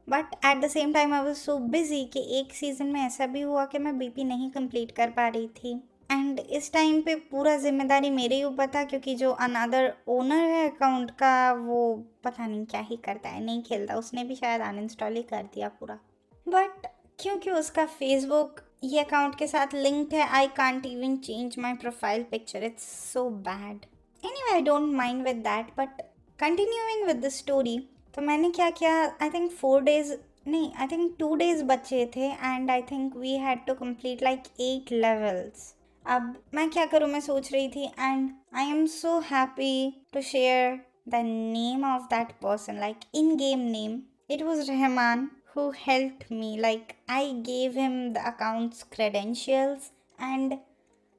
but 0.08 0.36
at 0.46 0.62
the 0.64 0.68
same 0.70 0.94
time 0.94 1.14
I 1.14 1.22
was 1.22 1.38
so 1.38 1.58
busy 1.70 2.04
कि 2.14 2.26
एक 2.40 2.54
सीज़न 2.54 2.88
में 2.88 3.02
ऐसा 3.02 3.26
भी 3.28 3.42
हुआ 3.42 3.66
कि 3.66 3.80
मैं 3.80 3.98
बीपी 3.98 4.24
नहीं 4.24 4.50
कंप्लीट 4.52 4.92
कर 4.92 5.10
पा 5.10 5.28
रही 5.28 5.48
थी। 5.48 5.80
एंड 6.10 6.40
इस 6.40 6.72
टाइम 6.74 7.02
पे 7.02 7.16
पूरा 7.32 7.56
ज़िम्मेदारी 7.58 8.10
मेरे 8.10 8.36
ही 8.36 8.44
ऊपर 8.44 8.68
था 8.68 8.84
क्योंकि 8.84 9.16
जो 9.16 9.32
अनदर 9.32 9.94
ओनर 10.08 10.44
है 10.46 10.70
अकाउंट 10.70 11.12
का, 11.12 11.52
वो 11.54 11.96
पता 12.24 12.48
नहीं 12.48 12.66
क्या 12.66 12.82
ही 12.82 12.96
करता 13.06 13.30
है, 13.30 13.44
नहीं 13.44 13.62
खेलता। 13.64 13.96
उसने 13.96 14.24
भी 14.24 14.36
शायद 14.36 14.62
अनइंस्टॉल 14.62 15.16
ही 15.16 15.24
कर 15.24 15.44
दिया 15.46 15.68
पूरा। 15.80 16.00
बट 16.48 16.88
क्योंकि 17.20 17.52
उसका 17.52 17.86
फेसबुक 17.86 18.62
ये 18.84 19.00
अकाउंट 19.00 19.38
के 19.38 19.48
साथ 19.48 19.74
लिंक्ड 19.74 20.14
है? 20.14 20.28
I 20.30 20.48
can't 20.58 20.86
even 20.86 21.18
change 21.18 21.56
my 21.60 21.74
profile 21.76 22.24
picture 22.32 22.64
it's 22.64 22.84
so 23.14 23.30
bad 23.48 23.86
anyway 24.44 24.54
I 24.54 24.62
don't 24.62 24.94
mind 24.96 25.24
with 25.24 25.36
that 25.44 25.72
but 25.78 26.02
continuing 26.40 27.06
with 27.08 27.26
the 27.26 27.30
story 27.32 27.78
तो 28.16 28.22
मैंने 28.22 28.50
क्या 28.52 28.70
किया? 28.72 28.94
आई 29.22 29.30
थिंक 29.30 29.52
फोर 29.52 29.82
डेज़ 29.84 30.14
नहीं 30.48 30.72
आई 30.74 30.88
थिंक 30.88 31.16
टू 31.20 31.36
डेज़ 31.36 31.64
बचे 31.64 32.06
थे 32.16 32.26
and 32.26 32.72
I 32.72 32.82
think 32.92 33.16
we 33.18 33.36
had 33.38 33.66
to 33.68 33.74
complete 33.76 34.24
like 34.24 34.44
eight 34.62 34.92
levels 34.92 35.74
अब 36.06 36.36
मैं 36.54 36.70
क्या 36.70 36.86
करूँ? 36.86 37.10
मैं 37.10 37.20
सोच 37.20 37.52
रही 37.54 37.70
थी 37.70 37.86
and 37.86 38.30
I 38.56 38.70
am 38.70 38.86
so 38.88 39.20
happy 39.32 40.04
to 40.14 40.22
share 40.24 40.80
the 41.10 41.22
name 41.26 41.86
of 41.86 42.04
that 42.10 42.32
person 42.42 42.80
like 42.80 43.00
in 43.16 43.36
game 43.36 43.60
name 43.72 44.02
it 44.32 44.42
was 44.42 44.70
Rahman 44.72 45.30
who 45.56 45.72
helped 45.72 46.30
me. 46.30 46.60
Like, 46.60 46.98
I 47.08 47.34
gave 47.42 47.76
him 47.76 48.14
the 48.14 48.28
account's 48.28 48.84
credentials 48.86 49.92
and 50.20 50.58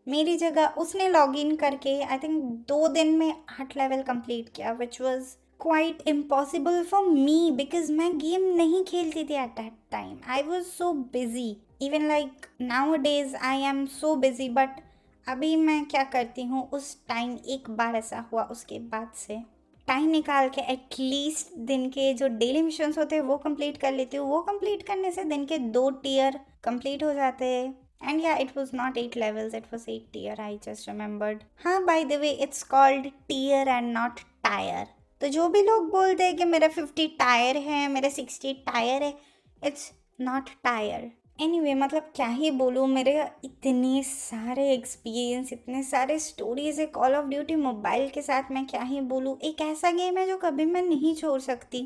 मेरी 0.06 0.36
जगह 0.36 0.74
उसने 0.78 1.08
लॉग 1.08 1.36
इन 1.36 1.54
करके 1.56 2.00
I 2.02 2.18
think 2.18 2.42
दो 2.68 2.86
दिन 2.88 3.08
में 3.18 3.32
आठ 3.60 3.76
level 3.76 4.02
complete 4.02 4.48
किया 4.48 4.72
which 4.72 5.00
was 5.00 5.34
quite 5.60 6.02
impossible 6.08 6.82
for 6.90 7.06
me 7.06 7.50
because 7.56 7.90
मैं 7.92 8.10
गेम 8.18 8.42
नहीं 8.56 8.82
खेलती 8.84 9.24
थी 9.24 9.34
at 9.34 9.56
that 9.56 9.72
time 9.92 10.18
I 10.28 10.42
was 10.42 10.64
so 10.66 10.92
busy 11.12 11.50
even 11.80 12.06
like 12.08 12.46
nowadays 12.96 13.34
I 13.36 13.62
am 13.62 13.84
so 13.86 14.14
busy 14.16 14.48
but 14.50 14.80
अभी 15.26 15.54
मैं 15.56 15.84
क्या 15.84 16.02
करती 16.04 16.42
हूँ, 16.42 16.68
उस 16.70 16.96
टाइम 17.08 17.36
एक 17.48 17.70
बार 17.70 17.96
ऐसा 17.96 18.24
हुआ, 18.32 18.42
उसके 18.44 18.78
बाद 18.78 19.10
से 19.16 19.40
टाइम 19.88 20.08
निकाल 20.10 20.48
के 20.48 20.60
एटलीस्ट 20.72 21.56
दिन 21.66 21.88
के 21.90 22.12
जो 22.14 22.28
डेली 22.28 22.62
मिशन 22.62 22.92
होते 22.98 23.16
हैं, 23.16 23.22
वो 23.22 23.36
कंप्लीट 23.38 23.76
कर 23.76 23.92
लेती 23.92 24.16
हूँ। 24.16 24.28
वो 24.28 24.40
कंप्लीट 24.42 24.82
करने 24.86 25.10
से 25.12 25.24
दिन 25.24 25.44
के 25.46 25.58
दो 25.58 25.88
टीयर 26.02 26.38
कंप्लीट 26.64 27.02
हो 27.02 27.12
जाते 27.14 27.44
हैं। 27.44 27.74
And 28.02 28.22
yeah 28.24 28.36
it 28.36 28.56
was 28.56 28.70
not 28.74 28.96
at 28.98 29.16
levels 29.16 29.54
it 29.54 29.64
was 29.72 29.90
at 29.90 30.06
tier 30.12 30.40
I 30.40 30.58
just 30.64 30.88
remembered 30.88 31.42
हाँ 31.64 31.84
by 31.84 32.04
the 32.04 32.20
way 32.20 32.30
it's 32.30 32.62
called 32.64 33.06
tier 33.28 33.68
and 33.68 33.92
not 33.92 34.20
tyre 34.44 34.86
तो 35.20 35.28
जो 35.28 35.48
भी 35.48 35.62
लोग 35.62 35.90
बोलते 35.90 36.24
हैं 36.24 36.36
कि 36.36 36.44
मेरा 36.44 36.68
फिफ्टी 36.68 37.06
टायर 37.18 37.56
है, 37.58 37.86
मेरे 37.88 38.10
सिक्सटी 38.10 38.52
टायर 38.66 39.02
है 39.02 39.14
it's 39.62 39.90
not 40.20 40.50
tyre 40.64 41.10
any 41.38 41.58
anyway, 41.58 41.74
मतलब 41.76 42.02
क्या 42.16 42.26
ही 42.26 42.50
बोलूँ 42.50 42.86
मेरे 42.88 43.12
इतने 43.44 44.02
सारे 44.02 44.70
एक्सपीरियंस 44.72 45.52
इतने 45.52 45.82
सारे 45.82 46.18
स्टोरीज 46.18 46.78
है 46.80 46.86
कॉल 46.86 47.14
ऑफ़ 47.14 47.26
ड्यूटी 47.26 47.54
मोबाइल 47.54 48.08
के 48.08 48.22
साथ 48.22 48.50
मैं 48.50 48.64
क्या 48.66 48.82
ही 48.82 49.00
बोलूँ 49.00 49.36
एक 49.44 49.60
ऐसा 49.60 49.90
गेम 49.90 50.18
है 50.18 50.26
जो 50.26 50.36
कभी 50.36 50.64
मैं 50.64 50.82
नहीं 50.82 51.14
छोड़ 51.14 51.40
सकती। 51.40 51.78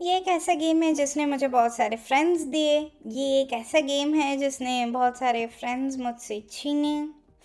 ये 0.00 0.16
एक 0.16 0.28
ऐसा 0.28 0.54
गेम 0.54 0.82
है 0.82 0.92
जिसने 0.94 1.26
मुझे 1.26 1.48
बहुत 1.48 1.76
सारे 1.76 1.96
फ्रेंड्स 1.96 2.42
दिए। 2.42 2.78
ये 3.06 3.40
एक 3.40 3.52
ऐसा 3.52 3.80
गेम 3.80 4.14
है 4.14 4.36
जिसने 4.36 4.84
बहुत 4.86 5.18
सारे 5.18 5.46
फ्रेंड्स 5.60 5.98
मुझसे 5.98 6.42
छीने। 6.50 6.96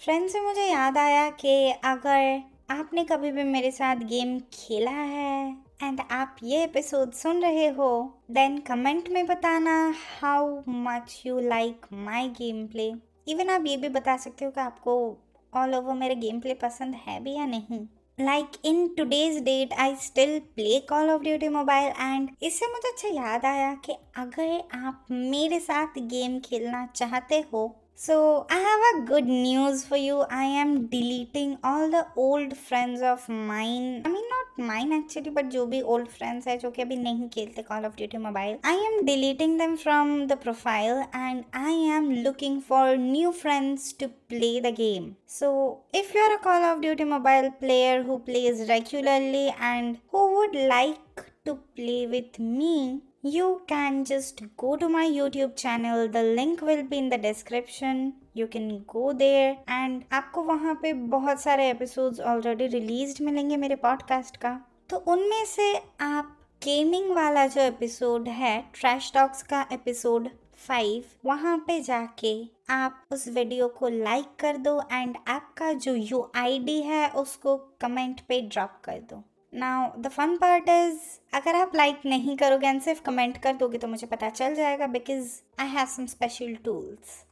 फ्रेंड 0.01 0.30
से 0.30 0.42
मुझे 0.42 0.66
याद 0.66 0.98
आया 0.98 1.30
कि 1.30 1.72
अगर 1.72 2.42
आपने 2.72 3.04
कभी 3.04 3.32
भी 3.32 3.44
मेरे 3.44 3.72
साथ 3.72 3.96
गेम 3.96 4.39
खेला 4.54 4.92
है 4.92 5.69
एंड 5.83 6.01
आप 6.12 6.36
ये 6.43 6.63
एपिसोड 6.63 7.12
सुन 7.12 7.41
रहे 7.41 7.67
हो? 7.67 8.19
देन 8.31 8.57
कमेंट 8.57 9.09
में 9.09 9.25
बताना 9.25 9.93
how 10.21 10.62
much 10.69 11.24
you 11.25 11.39
like 11.39 11.86
my 11.93 12.29
game 12.29 12.67
play 12.67 12.93
even 13.27 13.50
आप 13.50 13.63
ये 13.65 13.77
भी 13.77 13.89
बता 13.89 14.17
सकते 14.17 14.45
हो 14.45 14.51
कि 14.51 14.62
आपको 14.62 15.17
ऑल 15.53 15.75
ओवर 15.75 15.93
मेरे 15.93 16.15
गेम 16.15 16.39
प्ले 16.39 16.53
पसंद 16.53 16.95
है 16.95 17.19
भी 17.19 17.33
या 17.33 17.45
नहीं. 17.45 17.88
Like 18.25 18.48
in 18.65 18.88
today's 18.88 19.43
date 19.43 19.74
I 19.74 19.95
still 19.95 20.39
play 20.39 20.79
call 20.79 21.09
of 21.09 21.21
duty 21.21 21.50
mobile 21.50 21.88
and 21.88 22.29
इससे 22.43 22.65
मुझे 22.65 22.89
अच्छा 22.89 23.31
याद 23.31 23.45
आया 23.45 23.74
कि 23.74 23.93
अगर 24.17 24.63
आप 24.74 25.05
मेरे 25.12 25.59
साथ 25.59 25.88
गेम 25.98 26.39
खेलना 26.39 26.86
चाहते 26.86 27.45
हो 27.53 27.81
So, 27.99 28.45
I 28.50 28.57
have 28.57 29.02
a 29.02 29.07
good 29.07 29.26
news 29.26 29.85
for 29.85 29.97
you. 29.97 30.23
I 30.28 30.43
am 30.43 30.88
deleting 30.88 31.59
all 31.62 31.88
the 31.88 32.09
old 32.16 32.57
friends 32.57 33.00
of 33.00 33.28
mine. 33.28 34.02
I 34.04 34.09
mean, 34.09 34.25
not 34.33 34.66
mine 34.66 34.93
actually, 34.93 35.31
but 35.31 35.49
जो 35.50 35.66
भी 35.66 35.83
old 35.83 36.09
friends 36.09 36.47
है 36.49 36.57
जो 36.59 36.71
कि 36.71 36.83
अभी 36.83 36.97
नहीं 36.97 37.28
खेलते 37.37 37.66
Call 37.69 37.85
of 37.85 37.95
Duty 37.95 38.19
Mobile. 38.19 38.59
I 38.64 38.75
am 38.88 39.07
deleting 39.07 39.57
them 39.59 39.76
from 39.76 40.26
the 40.26 40.37
profile 40.37 41.09
and 41.12 41.45
I 41.52 41.71
am 41.99 42.11
looking 42.26 42.61
for 42.61 42.97
new 42.97 43.33
friends 43.33 43.93
to 44.02 44.09
play 44.35 44.59
the 44.59 44.73
game. 44.73 45.16
So, 45.26 45.83
if 45.93 46.12
you're 46.14 46.35
a 46.35 46.43
Call 46.50 46.64
of 46.73 46.83
Duty 46.83 47.04
Mobile 47.04 47.52
player 47.52 48.02
who 48.02 48.19
plays 48.19 48.69
regularly 48.69 49.54
and 49.61 49.99
who 50.11 50.28
would 50.38 50.57
like 50.76 51.26
to 51.45 51.59
play 51.76 52.09
with 52.09 52.40
me, 52.40 53.02
you 53.26 53.62
can 53.68 54.06
just 54.06 54.44
go 54.58 54.76
to 54.78 54.88
my 54.90 55.06
YouTube 55.06 55.56
channel. 55.56 56.08
The 56.08 56.24
link 56.24 56.62
will 56.62 56.84
be 56.84 56.98
in 56.98 57.10
the 57.10 57.18
description. 57.18 58.12
You 58.36 58.48
can 58.48 58.86
go 58.94 59.14
there 59.14 59.56
and 59.68 60.03
आपको 60.12 60.44
वहाँ 60.44 60.79
पे 60.82 60.94
बहुत 60.94 61.42
सारे 61.42 61.70
episodes 61.70 62.20
already 62.20 62.68
released 62.68 63.22
मिलेंगे 63.22 63.58
मेरे 63.58 63.75
podcast 63.75 64.38
का 64.38 64.62
तो 64.90 64.98
उनमें 64.98 65.46
से 65.46 65.82
आप 66.01 66.38
गेमिंग 66.64 67.12
वाला 67.12 67.48
जो 67.48 67.62
एपिसोड 67.62 68.27
है 68.27 68.66
ट्रैश 68.74 69.12
टॉक्स 69.14 69.44
का 69.44 69.66
एपिसोड 69.74 70.29
फाइव 70.68 71.03
वहाँ 71.25 71.64
पे 71.68 71.79
जाके 71.79 72.48
आप 72.70 73.03
उस 73.12 73.27
वीडियो 73.27 73.68
को 73.68 73.90
लाइक 73.90 74.25
कर 74.40 74.58
दो 74.58 74.82
एंड 74.92 75.18
आपका 75.27 75.74
जो 75.74 75.96
UID 75.96 76.70
है, 76.70 77.10
उसको 77.10 77.58
कमेंट 77.58 78.22
पे 78.22 78.42
ड्रॉप 78.42 78.82
कर 78.84 79.00
दो 79.00 79.24
now 79.53 79.90
the 80.01 80.07
fun 80.07 80.35
part 80.38 80.70
is 80.70 80.98
अगर 81.35 81.55
आप 81.55 81.75
लाइक 81.75 81.96
like 81.96 82.05
नहीं 82.05 82.35
करोगे 82.38 82.68
एंड 82.68 82.81
सिर्फ़ 82.81 83.01
कमेंट 83.01 83.38
कर 83.38 83.53
दोगे 83.55 83.77
तो 83.77 83.88
मुझे 83.88 84.07
पता 84.07 84.29
चल 84.29 84.55
जाएगा 84.55 84.88
because 84.88 85.29
I 85.59 85.68
have 85.68 85.85
some 85.85 86.05
special 86.05 86.55
tools 86.55 87.24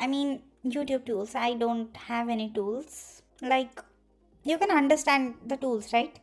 I 0.00 0.06
mean 0.06 0.38
YouTube 0.66 1.02
tools 1.06 1.36
I 1.36 1.54
don't 1.54 1.98
have 2.08 2.30
any 2.30 2.48
tools 2.54 3.22
like 3.44 3.80
you 4.46 4.58
can 4.58 4.70
understand 4.70 5.34
the 5.46 5.58
tools 5.60 5.94
right 5.94 6.14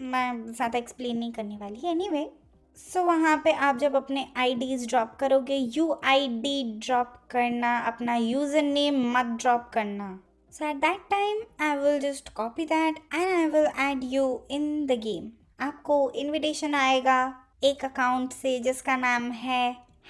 मैं 0.00 0.52
ज़्यादा 0.52 0.78
एक्सप्लेन 0.78 1.18
नहीं 1.18 1.32
करने 1.32 1.56
वाली 1.56 1.88
एनी 1.88 2.08
वे 2.08 2.30
सो 2.76 3.02
वहाँ 3.04 3.36
पे 3.44 3.52
आप 3.52 3.76
जब 3.76 3.96
अपने 3.96 4.26
आई 4.36 4.54
डीज 4.54 4.88
ड्रॉप 4.88 5.16
करोगे 5.20 5.56
यू 5.56 5.92
आई 6.04 6.28
डी 6.28 6.78
ड्रॉप 6.86 7.14
करना, 7.30 7.78
अपना 7.78 8.14
यूज़र 8.16 8.62
नेम 8.62 9.18
मत 9.18 9.26
ड्रॉप 9.40 9.70
करना. 9.74 10.18
So 10.54 10.64
at 10.66 10.80
that 10.82 11.10
time, 11.10 11.38
I 11.58 11.76
will 11.76 11.98
just 11.98 12.32
copy 12.32 12.64
that 12.66 13.00
and 13.10 13.34
I 13.34 13.48
will 13.48 13.72
add 13.76 14.04
you 14.04 14.42
in 14.48 14.86
the 14.86 14.96
game. 14.96 15.24
आपको 15.60 15.96
इनविटेशन 16.16 16.74
आएगा 16.74 17.16
एक 17.64 17.84
अकाउंट 17.84 18.32
से 18.32 18.58
जिसका 18.60 18.96
नाम 18.96 19.30
है 19.32 19.64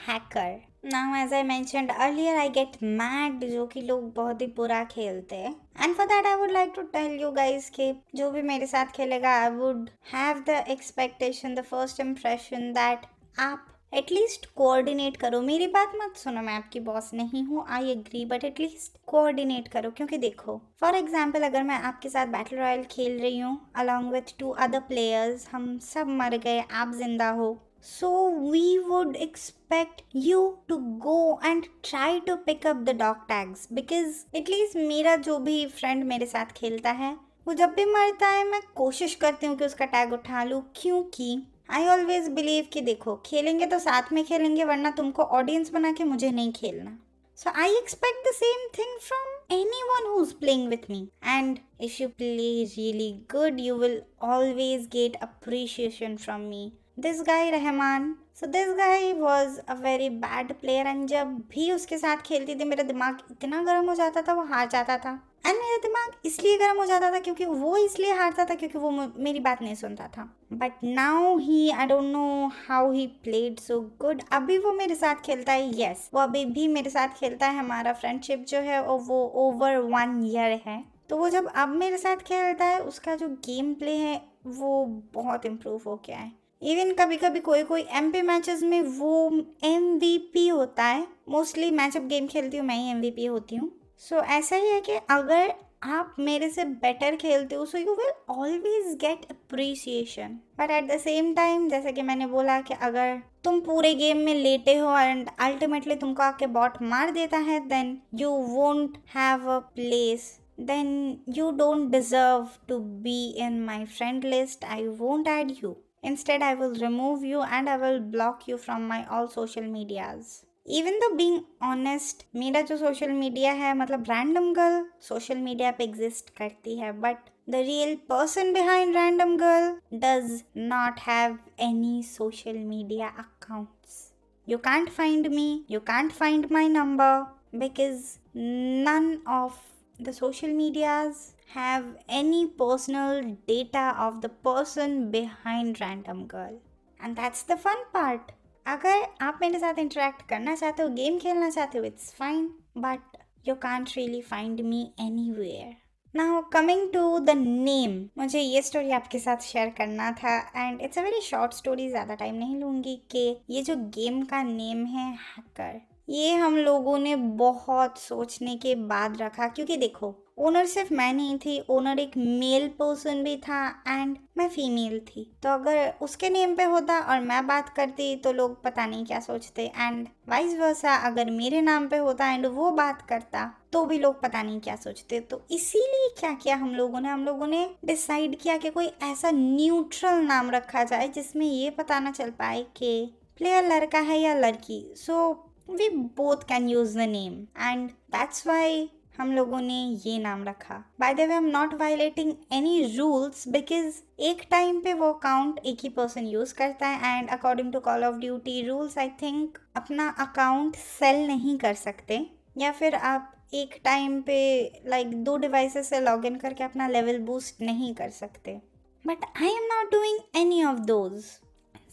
hacker 0.06 0.60
now 0.92 1.14
as 1.16 1.32
I 1.34 1.42
mentioned 1.42 1.90
earlier 1.90 2.36
I 2.38 2.48
get 2.58 2.76
mad 2.82 3.44
जो 3.50 3.66
कि 3.66 3.80
लोग 3.82 4.12
बहुत 4.14 4.40
ही 4.40 4.46
बुरा 4.56 4.82
खेलते 4.92 5.36
हैं 5.36 5.54
and 5.82 5.94
for 5.96 6.06
that 6.06 6.26
I 6.26 6.34
would 6.40 6.50
like 6.52 6.72
to 6.76 6.82
tell 6.92 7.20
you 7.20 7.30
guys 7.40 7.70
कि 7.76 7.92
जो 8.16 8.30
भी 8.30 8.42
मेरे 8.52 8.66
साथ 8.66 8.92
खेलेगा 8.96 9.34
I 9.42 9.50
would 9.52 9.88
have 10.12 10.44
the 10.48 10.64
expectation 10.70 11.54
the 11.54 11.64
first 11.70 12.00
impression 12.00 12.72
that 12.72 13.06
आप 13.40 13.66
एटलीस्ट 13.94 14.46
कोऑर्डिनेट 14.56 15.16
करो। 15.16 15.40
मेरी 15.40 15.66
बात 15.68 15.92
मत 15.96 16.16
सुनो, 16.16 16.40
मैं 16.42 16.54
आपकी 16.54 16.80
बॉस 16.82 17.10
नहीं 17.14 17.44
हूँ। 17.46 17.64
I 17.68 17.90
agree 17.90 18.24
but 18.24 18.44
at least 18.44 18.98
coordinate 19.06 19.68
करो, 19.68 19.90
क्योंकि 19.90 20.18
देखो 20.18 20.60
फॉर 20.80 20.94
एग्ज़ाम्पल 20.94 21.42
अगर 21.42 21.62
मैं 21.62 21.78
आपके 21.82 22.08
साथ 22.08 22.26
बैटल 22.28 22.56
रॉयल 22.56 22.82
खेल 22.90 23.20
रही 23.20 23.38
हूँ 23.38 23.58
along 23.76 24.12
with 24.12 24.34
two 24.38 24.50
other 24.50 24.80
players 24.88 25.46
हम 25.52 25.78
सब 25.84 26.08
मर 26.10 26.36
गए, 26.36 26.60
आप 26.62 26.92
ज़िंदा 26.94 27.30
हो। 27.30 27.56
So 27.84 28.10
we 28.50 28.78
would 28.80 29.16
expect 29.18 30.02
you 30.16 30.48
to 30.68 30.76
go 31.00 31.40
and 31.44 31.64
try 31.84 32.20
to 32.20 32.36
pick 32.36 32.66
up 32.66 32.76
the 32.78 32.96
dog 32.98 33.16
tags 33.28 33.66
because 33.72 34.24
at least 34.36 34.76
मेरा 34.78 35.16
जो 35.18 35.38
भी 35.38 35.64
फ्रेंड 35.70 36.04
मेरे 36.04 36.26
साथ 36.26 36.52
खेलता 36.56 36.90
है, 36.92 37.16
वो 37.46 37.54
जब 37.54 37.74
भी 37.74 37.84
मरता 37.86 38.28
है, 38.28 38.44
मैं 38.44 38.60
कोशिश 38.76 39.14
करती 39.14 39.46
हूँ 39.46 39.56
कि 39.56 39.64
उसका 39.64 39.84
टैग 39.86 40.12
उठा 40.12 40.44
लूँ, 40.44 40.62
क्योंकि 40.76 41.42
आई 41.68 41.86
ऑलवेज 41.86 42.28
बिलीव 42.28 42.66
कि 42.72 42.80
देखो, 42.80 43.14
खेलेंगे 43.26 43.66
तो 43.66 43.78
साथ 43.78 44.12
में 44.12 44.24
खेलेंगे, 44.24 44.64
वरना 44.64 44.90
तुमको 44.90 45.22
ऑडियंस 45.22 45.70
बना 45.72 45.92
के 45.92 46.04
मुझे 46.04 46.30
नहीं 46.30 46.52
खेलना। 46.52 46.98
So 47.38 47.50
I 47.50 47.76
expect 47.76 48.28
the 48.28 48.32
same 48.34 48.66
thing 48.78 48.98
from 49.00 49.54
anyone 49.82 50.06
who 50.10 50.24
playing 50.40 50.68
with 50.68 50.90
me 50.90 51.08
and 51.26 51.58
if 51.80 52.02
you 52.02 52.08
play 52.08 52.52
really 52.64 53.10
good 53.32 53.60
you 53.60 53.76
will 53.76 54.00
always 54.22 54.86
get 54.92 55.16
appreciation 55.22 56.16
from 56.16 56.40
me 56.40 56.70
this 56.98 57.22
guy 57.22 57.50
Rahman 57.50 58.14
so 58.36 58.46
this 58.46 58.70
guy 58.76 59.12
was 59.16 59.60
a 59.68 59.74
very 59.76 60.08
bad 60.22 60.48
player 60.60 60.86
and 60.86 61.06
जब 61.08 61.36
भी 61.50 61.70
उसके 61.72 61.98
साथ 61.98 62.22
खेलती 62.26 62.54
थी 62.54 62.64
मेरा 62.64 62.82
दिमाग 62.84 63.18
इतना 63.30 63.62
गर्म 63.64 63.88
हो 63.88 63.94
जाता 63.94 64.22
था 64.22 64.32
वो 64.32 64.42
हार 64.44 64.68
जाता 64.68 64.96
था। 64.98 65.10
एंड 65.46 65.56
मेरा 65.56 65.76
दिमाग 65.82 66.12
इसलिए 66.26 66.58
गर्म 66.58 66.78
हो 66.78 66.84
जाता 66.86 67.10
था 67.12 67.18
क्योंकि 67.18 67.44
वो 67.44 67.76
इसलिए 67.76 68.12
हारता 68.12 68.44
था 68.44 68.54
क्योंकि 68.54 68.78
वो 68.78 68.90
मेरी 68.90 69.40
बात 69.40 69.62
नहीं 69.62 69.74
सुनता 69.74 70.08
था। 70.08 70.28
But 70.52 70.84
now 70.84 71.36
he 71.38 71.70
I 71.70 71.86
don't 71.86 72.04
know 72.04 72.50
how 72.68 72.92
he 72.92 73.06
played 73.24 73.60
so 73.60 73.80
good 74.00 74.22
अभी 74.32 74.58
वो 74.58 74.72
मेरे 74.72 74.94
साथ 74.94 75.22
खेलता 75.24 75.52
है 75.52 75.66
येस 75.68 75.98
yes, 75.98 76.14
वो 76.14 76.20
अभी 76.20 76.44
भी 76.44 76.68
मेरे 76.68 76.90
साथ 76.90 77.18
खेलता 77.18 77.46
है 77.46 77.58
हमारा 77.58 77.92
फ्रेंडशिप 77.92 78.44
जो 78.48 78.60
है 78.60 78.82
और 78.82 79.00
वो 79.00 79.24
ओवर 79.46 79.76
वन 79.76 80.22
ईयर 80.26 80.60
है। 80.66 80.82
तो 81.10 81.16
वो 81.16 81.28
जब 81.30 81.52
अब 81.56 81.68
मेरे 81.68 81.98
साथ 81.98 82.16
खेलता 82.26 82.64
है 82.64 82.80
उसका 82.82 83.14
जो 83.16 83.28
गेम 83.46 83.74
प्ले 83.74 83.96
है 83.96 84.20
वो 84.46 84.84
बहुत 85.14 85.46
इम्प्रूव 85.46 85.82
हो 85.86 86.02
गया 86.06 86.18
है। 86.18 86.43
इवन 86.64 86.92
कभी 86.94 87.16
कभी 87.16 87.40
कोई 87.40 87.62
कोई 87.62 87.84
एम 87.92 88.10
पी 88.10 88.22
मैचेस 88.22 88.62
में 88.62 88.80
वो 88.98 89.30
एम 89.64 89.92
वी 89.98 90.16
पी 90.34 90.46
होता 90.48 90.84
है। 90.84 91.06
मोस्टली 91.28 91.70
मैं 91.70 91.90
जब 91.90 92.08
गेम 92.08 92.26
खेलती 92.26 92.56
हूँ 92.56 92.66
मैं 92.66 92.76
ही 92.76 92.90
एम 92.90 93.00
वी 93.00 93.10
पी 93.10 93.24
होती 93.26 93.56
हूँ। 93.56 93.70
सो 93.98 94.16
so, 94.16 94.24
ऐसा 94.24 94.56
ही 94.56 94.68
है 94.68 94.80
कि 94.80 94.92
अगर 95.10 95.52
आप 95.82 96.14
मेरे 96.18 96.48
से 96.50 96.64
बेटर 96.64 97.16
खेलते 97.16 97.54
हो 97.54 97.64
so 97.66 97.78
you 97.78 97.94
will 97.94 98.12
always 98.30 98.94
get 99.00 99.24
appreciation 99.30 100.38
but 100.58 100.70
at 100.70 100.86
the 100.90 100.98
same 101.00 101.32
time 101.34 101.68
जैसे 101.68 101.92
कि 101.92 102.02
मैंने 102.02 102.26
बोला 102.26 102.60
कि 102.60 102.74
अगर 102.74 103.20
तुम 103.44 103.60
पूरे 103.60 103.92
गेम 103.94 104.18
में 104.18 104.34
लेटे 104.34 104.76
हो 104.76 104.96
एंड 104.98 105.28
अल्टीमेटली 105.38 105.94
तुमको 105.94 106.22
आके 106.22 106.46
बॉट 106.56 106.80
मार 106.82 107.10
देता 107.10 107.38
है 107.38 107.58
then 107.68 107.96
you 108.20 108.30
won't 108.30 108.96
have 109.14 109.48
a 109.50 109.58
place 109.74 110.30
then 110.60 111.18
you 111.36 111.50
don't 111.58 111.90
deserve 111.90 112.48
to 112.68 112.78
be 112.78 113.24
in 113.38 113.60
my 113.64 113.84
friend 113.84 114.24
list 114.24 114.64
I 114.64 114.86
won't 114.98 115.28
add 115.28 115.54
you 115.64 115.76
Instead, 116.04 116.42
I 116.42 116.54
will 116.54 116.74
remove 116.76 117.24
you 117.24 117.40
and 117.42 117.68
I 117.68 117.76
will 117.78 118.00
block 118.00 118.46
you 118.46 118.58
from 118.58 118.88
my 118.88 119.04
all 119.06 119.28
social 119.28 119.70
medias. 119.76 120.34
Even 120.66 120.98
though 120.98 121.08
being 121.14 121.40
honest 121.62 122.22
मेरा 122.36 122.60
जो 122.68 122.76
social 122.76 123.10
media 123.12 123.52
है 123.52 123.72
मतलब 123.76 124.04
random 124.08 124.52
girl 124.54 124.84
social 125.08 125.38
media 125.38 125.70
पे 125.78 125.84
exist 125.84 126.30
करती 126.36 126.76
है 126.78 126.92
but 127.00 127.16
the 127.50 127.54
real 127.66 127.94
person 128.08 128.52
behind 128.52 128.94
random 128.96 129.36
girl 129.36 129.98
does 130.04 130.40
not 130.56 131.00
have 131.08 131.38
any 131.62 132.02
social 132.06 132.58
media 132.58 133.08
accounts 133.08 134.02
you 134.46 134.58
can't 134.68 134.90
find 134.90 135.28
me 135.34 135.46
you 135.70 135.80
can't 135.92 136.12
find 136.12 136.46
my 136.52 136.68
number 136.68 137.20
because 137.58 138.06
none 138.36 139.16
of 139.32 139.60
the 139.98 140.12
social 140.12 140.48
medias 140.50 141.34
have 141.48 141.84
any 142.08 142.46
personal 142.48 143.36
data 143.46 143.94
of 143.98 144.20
the 144.20 144.28
person 144.28 145.10
behind 145.10 145.80
random 145.80 146.26
girl? 146.26 146.60
And 147.00 147.16
that's 147.16 147.42
the 147.42 147.56
fun 147.56 147.84
part. 147.92 148.32
अगर 148.66 149.06
आप 149.22 149.38
मेरे 149.40 149.58
साथ 149.58 149.78
interact 149.78 150.22
करना 150.28 150.54
चाहते 150.56 150.82
हो 150.82 150.88
game 150.90 151.18
खेलना 151.18 151.48
चाहते 151.50 151.78
हो 151.78 151.84
it's 151.84 152.12
fine 152.18 152.46
but 152.78 153.16
you 153.48 153.54
can't 153.62 153.90
really 153.96 154.20
find 154.22 154.60
me 154.60 154.82
anywhere 155.32 155.74
now 156.14 156.40
coming 156.52 156.88
to 156.92 157.18
the 157.18 157.30
name 157.38 157.98
मुझे 158.18 158.40
ये 158.40 158.62
स्टोरी 158.62 158.90
आपके 158.98 159.18
साथ 159.18 159.42
शेयर 159.42 159.70
करना 159.78 160.10
था 160.22 160.36
and 160.56 160.80
it's 160.82 160.98
a 160.98 161.02
very 161.02 161.20
short 161.20 161.52
story 161.54 161.88
ज़्यादा 161.88 162.14
टाइम 162.14 162.34
नहीं 162.34 162.56
लूँगी 162.60 162.96
कि 163.10 163.26
ये 163.50 163.62
जो 163.62 163.76
गेम 163.96 164.22
का 164.32 164.42
नेम 164.42 164.84
है 164.86 165.10
हैकर 165.26 165.80
ये 166.08 166.34
हम 166.34 166.56
लोगों 166.56 166.98
ने 166.98 167.14
बहुत 167.16 167.98
सोचने 167.98 168.56
के 168.56 168.74
बाद 168.74 169.20
रखा, 169.22 169.46
क्योंकि 169.48 169.76
देखो 169.76 170.14
ओनर 170.38 170.66
सिर्फ़ 170.66 170.92
मैं 170.94 171.12
नहीं 171.12 171.36
थी 171.38 171.58
ओनर 171.70 171.98
एक 171.98 172.16
मेल 172.16 172.66
पर्सन 172.78 173.22
भी 173.24 173.36
था 173.38 173.66
एंड 173.88 174.16
मैं 174.38 174.48
फीमेल 174.48 174.98
थी। 175.00 175.24
तो 175.42 175.48
अगर 175.48 175.94
उसके 176.02 176.30
नेम 176.30 176.54
पे 176.56 176.64
होता 176.64 176.98
और 177.00 177.20
मैं 177.20 177.46
बात 177.46 177.68
करती 177.68 178.14
तो 178.16 178.32
लोग 178.32 178.62
पता 178.62 178.86
नहीं 178.86 179.04
क्या 179.04 179.20
सोचते 179.20 179.66
एंड 179.66 180.06
वाइस 180.28 180.58
वर्सा 180.58 180.94
अगर 181.06 181.30
मेरे 181.30 181.60
नाम 181.60 181.86
पे 181.88 181.96
होता 181.98 182.30
एंड 182.30 182.46
वो 182.46 182.70
बात 182.72 183.02
करता 183.02 183.50
तो 183.72 183.84
भी 183.84 183.98
लोग 183.98 184.20
पता 184.22 184.42
नहीं 184.42 184.60
क्या 184.60 184.76
सोचते। 184.76 185.20
तो 185.20 185.42
इसीलिए 185.50 186.08
क्या 186.18 186.32
किया 186.34 186.56
हम 186.56 186.74
लोगों 186.74 187.00
ने? 187.00 187.08
हम 187.08 187.24
लोगों 187.24 187.46
ने 187.46 187.68
डिसाइड 187.84 188.38
किया 188.40 188.56
कि 188.56 188.70
कोई 188.70 188.90
ऐसा 189.02 189.30
न्यूट्रल 189.30 190.22
नाम 190.24 190.50
रखा 190.50 190.84
जाए 190.84 191.08
जिसमें 191.08 191.46
ये 191.46 191.70
पता 191.70 191.98
ना 192.00 192.10
चल 192.10 192.30
पाए 192.30 192.62
कि 192.76 193.14
प्लेयर 193.38 193.72
लड़का 193.72 193.98
है 194.00 194.20
या 194.20 194.34
लड़की। 194.34 194.84
So 194.96 195.32
we 195.68 195.88
both 196.16 196.42
can 196.48 196.68
use 196.68 196.96
the 196.98 197.02
name 197.08 197.32
and 197.60 197.88
that's 197.90 198.46
why 198.46 198.88
हम 199.18 199.30
लोगों 199.32 199.60
ने 199.60 199.78
ये 200.04 200.18
नाम 200.18 200.42
रखा। 200.44 200.74
By 201.00 201.14
the 201.14 201.20
way 201.20 201.34
am 201.34 201.44
not 201.46 201.74
violating 201.80 202.32
any 202.52 202.96
rules 202.96 203.46
because 203.48 203.94
एक 204.22 204.42
टाइम 204.50 204.80
पे 204.80 204.92
वो 204.94 205.12
अकाउंट 205.12 205.58
एक 205.66 205.78
ही 205.82 205.88
पर्सन 205.88 206.26
यूज़ 206.26 206.54
करता 206.54 206.86
है 206.86 207.18
and 207.18 207.28
according 207.28 207.72
to 207.72 207.80
Call 207.80 208.04
of 208.04 208.16
Duty 208.16 208.60
rules 208.68 208.96
I 208.98 209.08
think 209.22 209.58
अपना 209.76 210.08
अकाउंट 210.20 210.76
सेल 210.76 211.26
नहीं 211.26 211.56
कर 211.58 211.74
सकते। 211.74 212.26
या 212.58 212.72
फिर 212.72 212.94
आप 212.94 213.30
एक 213.54 213.80
टाइम 213.84 214.20
पे 214.22 214.38
लाइक 214.86 215.06
like, 215.06 215.18
दो 215.18 215.36
डिवाइसेस 215.36 215.88
से 215.88 216.00
लॉग 216.00 216.26
इन 216.26 216.36
करके 216.36 216.64
अपना 216.64 216.88
लेवल 216.88 217.18
बूस्ट 217.26 217.60
नहीं 217.60 217.94
कर 217.94 218.10
सकते। 218.10 218.60
But 219.04 219.24
I 219.36 219.48
am 219.48 219.64
not 219.72 219.90
doing 219.92 220.18
any 220.36 220.62
of 220.64 220.78
those 220.86 221.22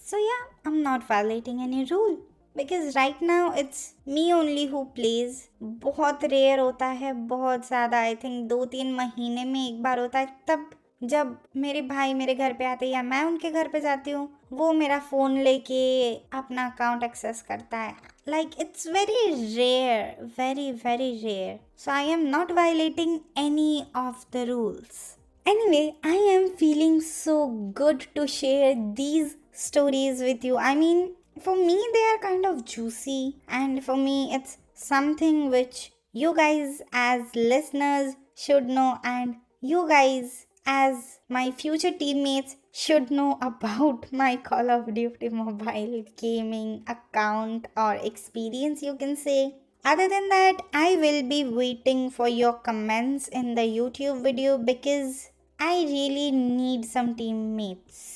so 0.09 0.17
yeah 0.17 0.35
I 0.35 0.73
am 0.73 0.81
not 0.81 1.09
violating 1.11 1.61
any 1.63 1.83
rule 1.91 2.21
because 2.55 2.95
right 2.95 3.21
now 3.23 3.53
it's 3.59 3.93
me 4.07 4.31
only 4.31 4.65
who 4.67 4.83
plays 4.95 5.37
बहुत 5.61 6.23
rare 6.23 6.59
होता 6.59 6.85
है 7.01 7.13
बहुत 7.27 7.67
ज़्यादा 7.67 7.99
आई 7.99 8.15
थिंक 8.15 8.47
दो 8.49 8.63
तीन 8.65 8.93
महीने 8.93 9.45
में 9.45 9.59
एक 9.67 9.81
बार 9.83 9.99
होता 9.99 10.19
है। 10.19 10.27
तब 10.47 10.69
जब 11.03 11.35
मेरे 11.57 11.81
भाई 11.81 12.13
मेरे 12.13 12.35
घर 12.35 12.53
पे 12.53 12.65
आते 12.65 12.85
हैं 12.85 12.93
या 12.93 13.03
मैं 13.03 13.23
उनके 13.23 13.51
घर 13.51 13.67
पे 13.67 13.79
जाती 13.81 14.11
हूँ 14.11 14.27
वो 14.53 14.71
मेरा 14.73 14.99
फ़ोन 14.99 15.37
लेके 15.43 16.13
अपना 16.39 16.65
अकाउंट 16.67 17.03
एक्सेस 17.03 17.41
करता 17.41 17.77
है। 17.77 17.95
Like 18.29 18.59
it's 18.61 18.87
very 18.87 19.55
rare 19.55 20.25
very 20.39 20.71
very 20.85 21.11
rare 21.23 21.59
so 21.77 21.91
I 21.91 22.09
am 22.09 22.27
not 22.35 22.51
violating 22.51 23.19
any 23.37 23.83
of 23.95 24.25
the 24.33 24.45
rules 24.49 25.09
Anyway, 25.45 25.85
I 26.07 26.17
am 26.31 26.43
feeling 26.57 26.97
so 27.01 27.35
good 27.77 28.03
to 28.17 28.25
share 28.27 28.73
these 28.97 29.31
stories 29.61 30.19
with 30.21 30.43
you. 30.47 30.59
I 30.65 30.73
mean, 30.75 30.99
for 31.41 31.55
me 31.55 31.77
they 31.93 32.03
are 32.11 32.19
kind 32.21 32.45
of 32.45 32.65
juicy 32.65 33.37
and 33.47 33.83
for 33.83 33.97
me 33.97 34.33
it's 34.33 34.57
something 34.73 35.49
which 35.49 35.91
you 36.13 36.35
guys 36.35 36.81
as 36.91 37.35
listeners 37.35 38.15
should 38.35 38.67
know 38.67 38.99
and 39.03 39.35
you 39.61 39.87
guys 39.87 40.45
as 40.65 41.19
my 41.29 41.49
future 41.51 41.91
teammates 41.91 42.55
should 42.71 43.09
know 43.11 43.37
about 43.41 44.11
my 44.11 44.35
Call 44.37 44.69
of 44.69 44.93
Duty 44.93 45.29
mobile 45.29 46.05
gaming 46.17 46.83
account 46.87 47.67
or 47.75 47.95
experience, 47.95 48.81
you 48.81 48.95
can 48.95 49.15
say. 49.15 49.55
Other 49.83 50.07
than 50.07 50.29
that, 50.29 50.61
I 50.73 50.95
will 50.95 51.27
be 51.27 51.43
waiting 51.43 52.11
for 52.11 52.27
your 52.27 52.53
comments 52.53 53.27
in 53.27 53.55
the 53.55 53.61
YouTube 53.61 54.21
video 54.21 54.57
because 54.59 55.31
I 55.59 55.83
really 55.83 56.31
need 56.31 56.85
some 56.85 57.15
teammates. 57.15 58.10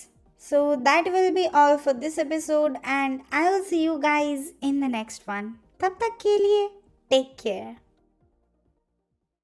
So 0.45 0.77
that 0.77 1.05
will 1.05 1.33
be 1.33 1.49
all 1.53 1.77
for 1.79 1.93
this 1.93 2.16
episode 2.19 2.77
and 2.83 3.21
I 3.31 3.51
will 3.51 3.62
see 3.62 3.83
you 3.85 3.99
guys 4.01 4.53
in 4.62 4.81
the 4.81 4.88
next 4.88 5.27
one. 5.27 5.59
तब 5.81 5.99
तक 6.03 6.19
के 6.23 6.38
लिए 6.38 6.69
take 7.11 7.37
care. 7.37 7.84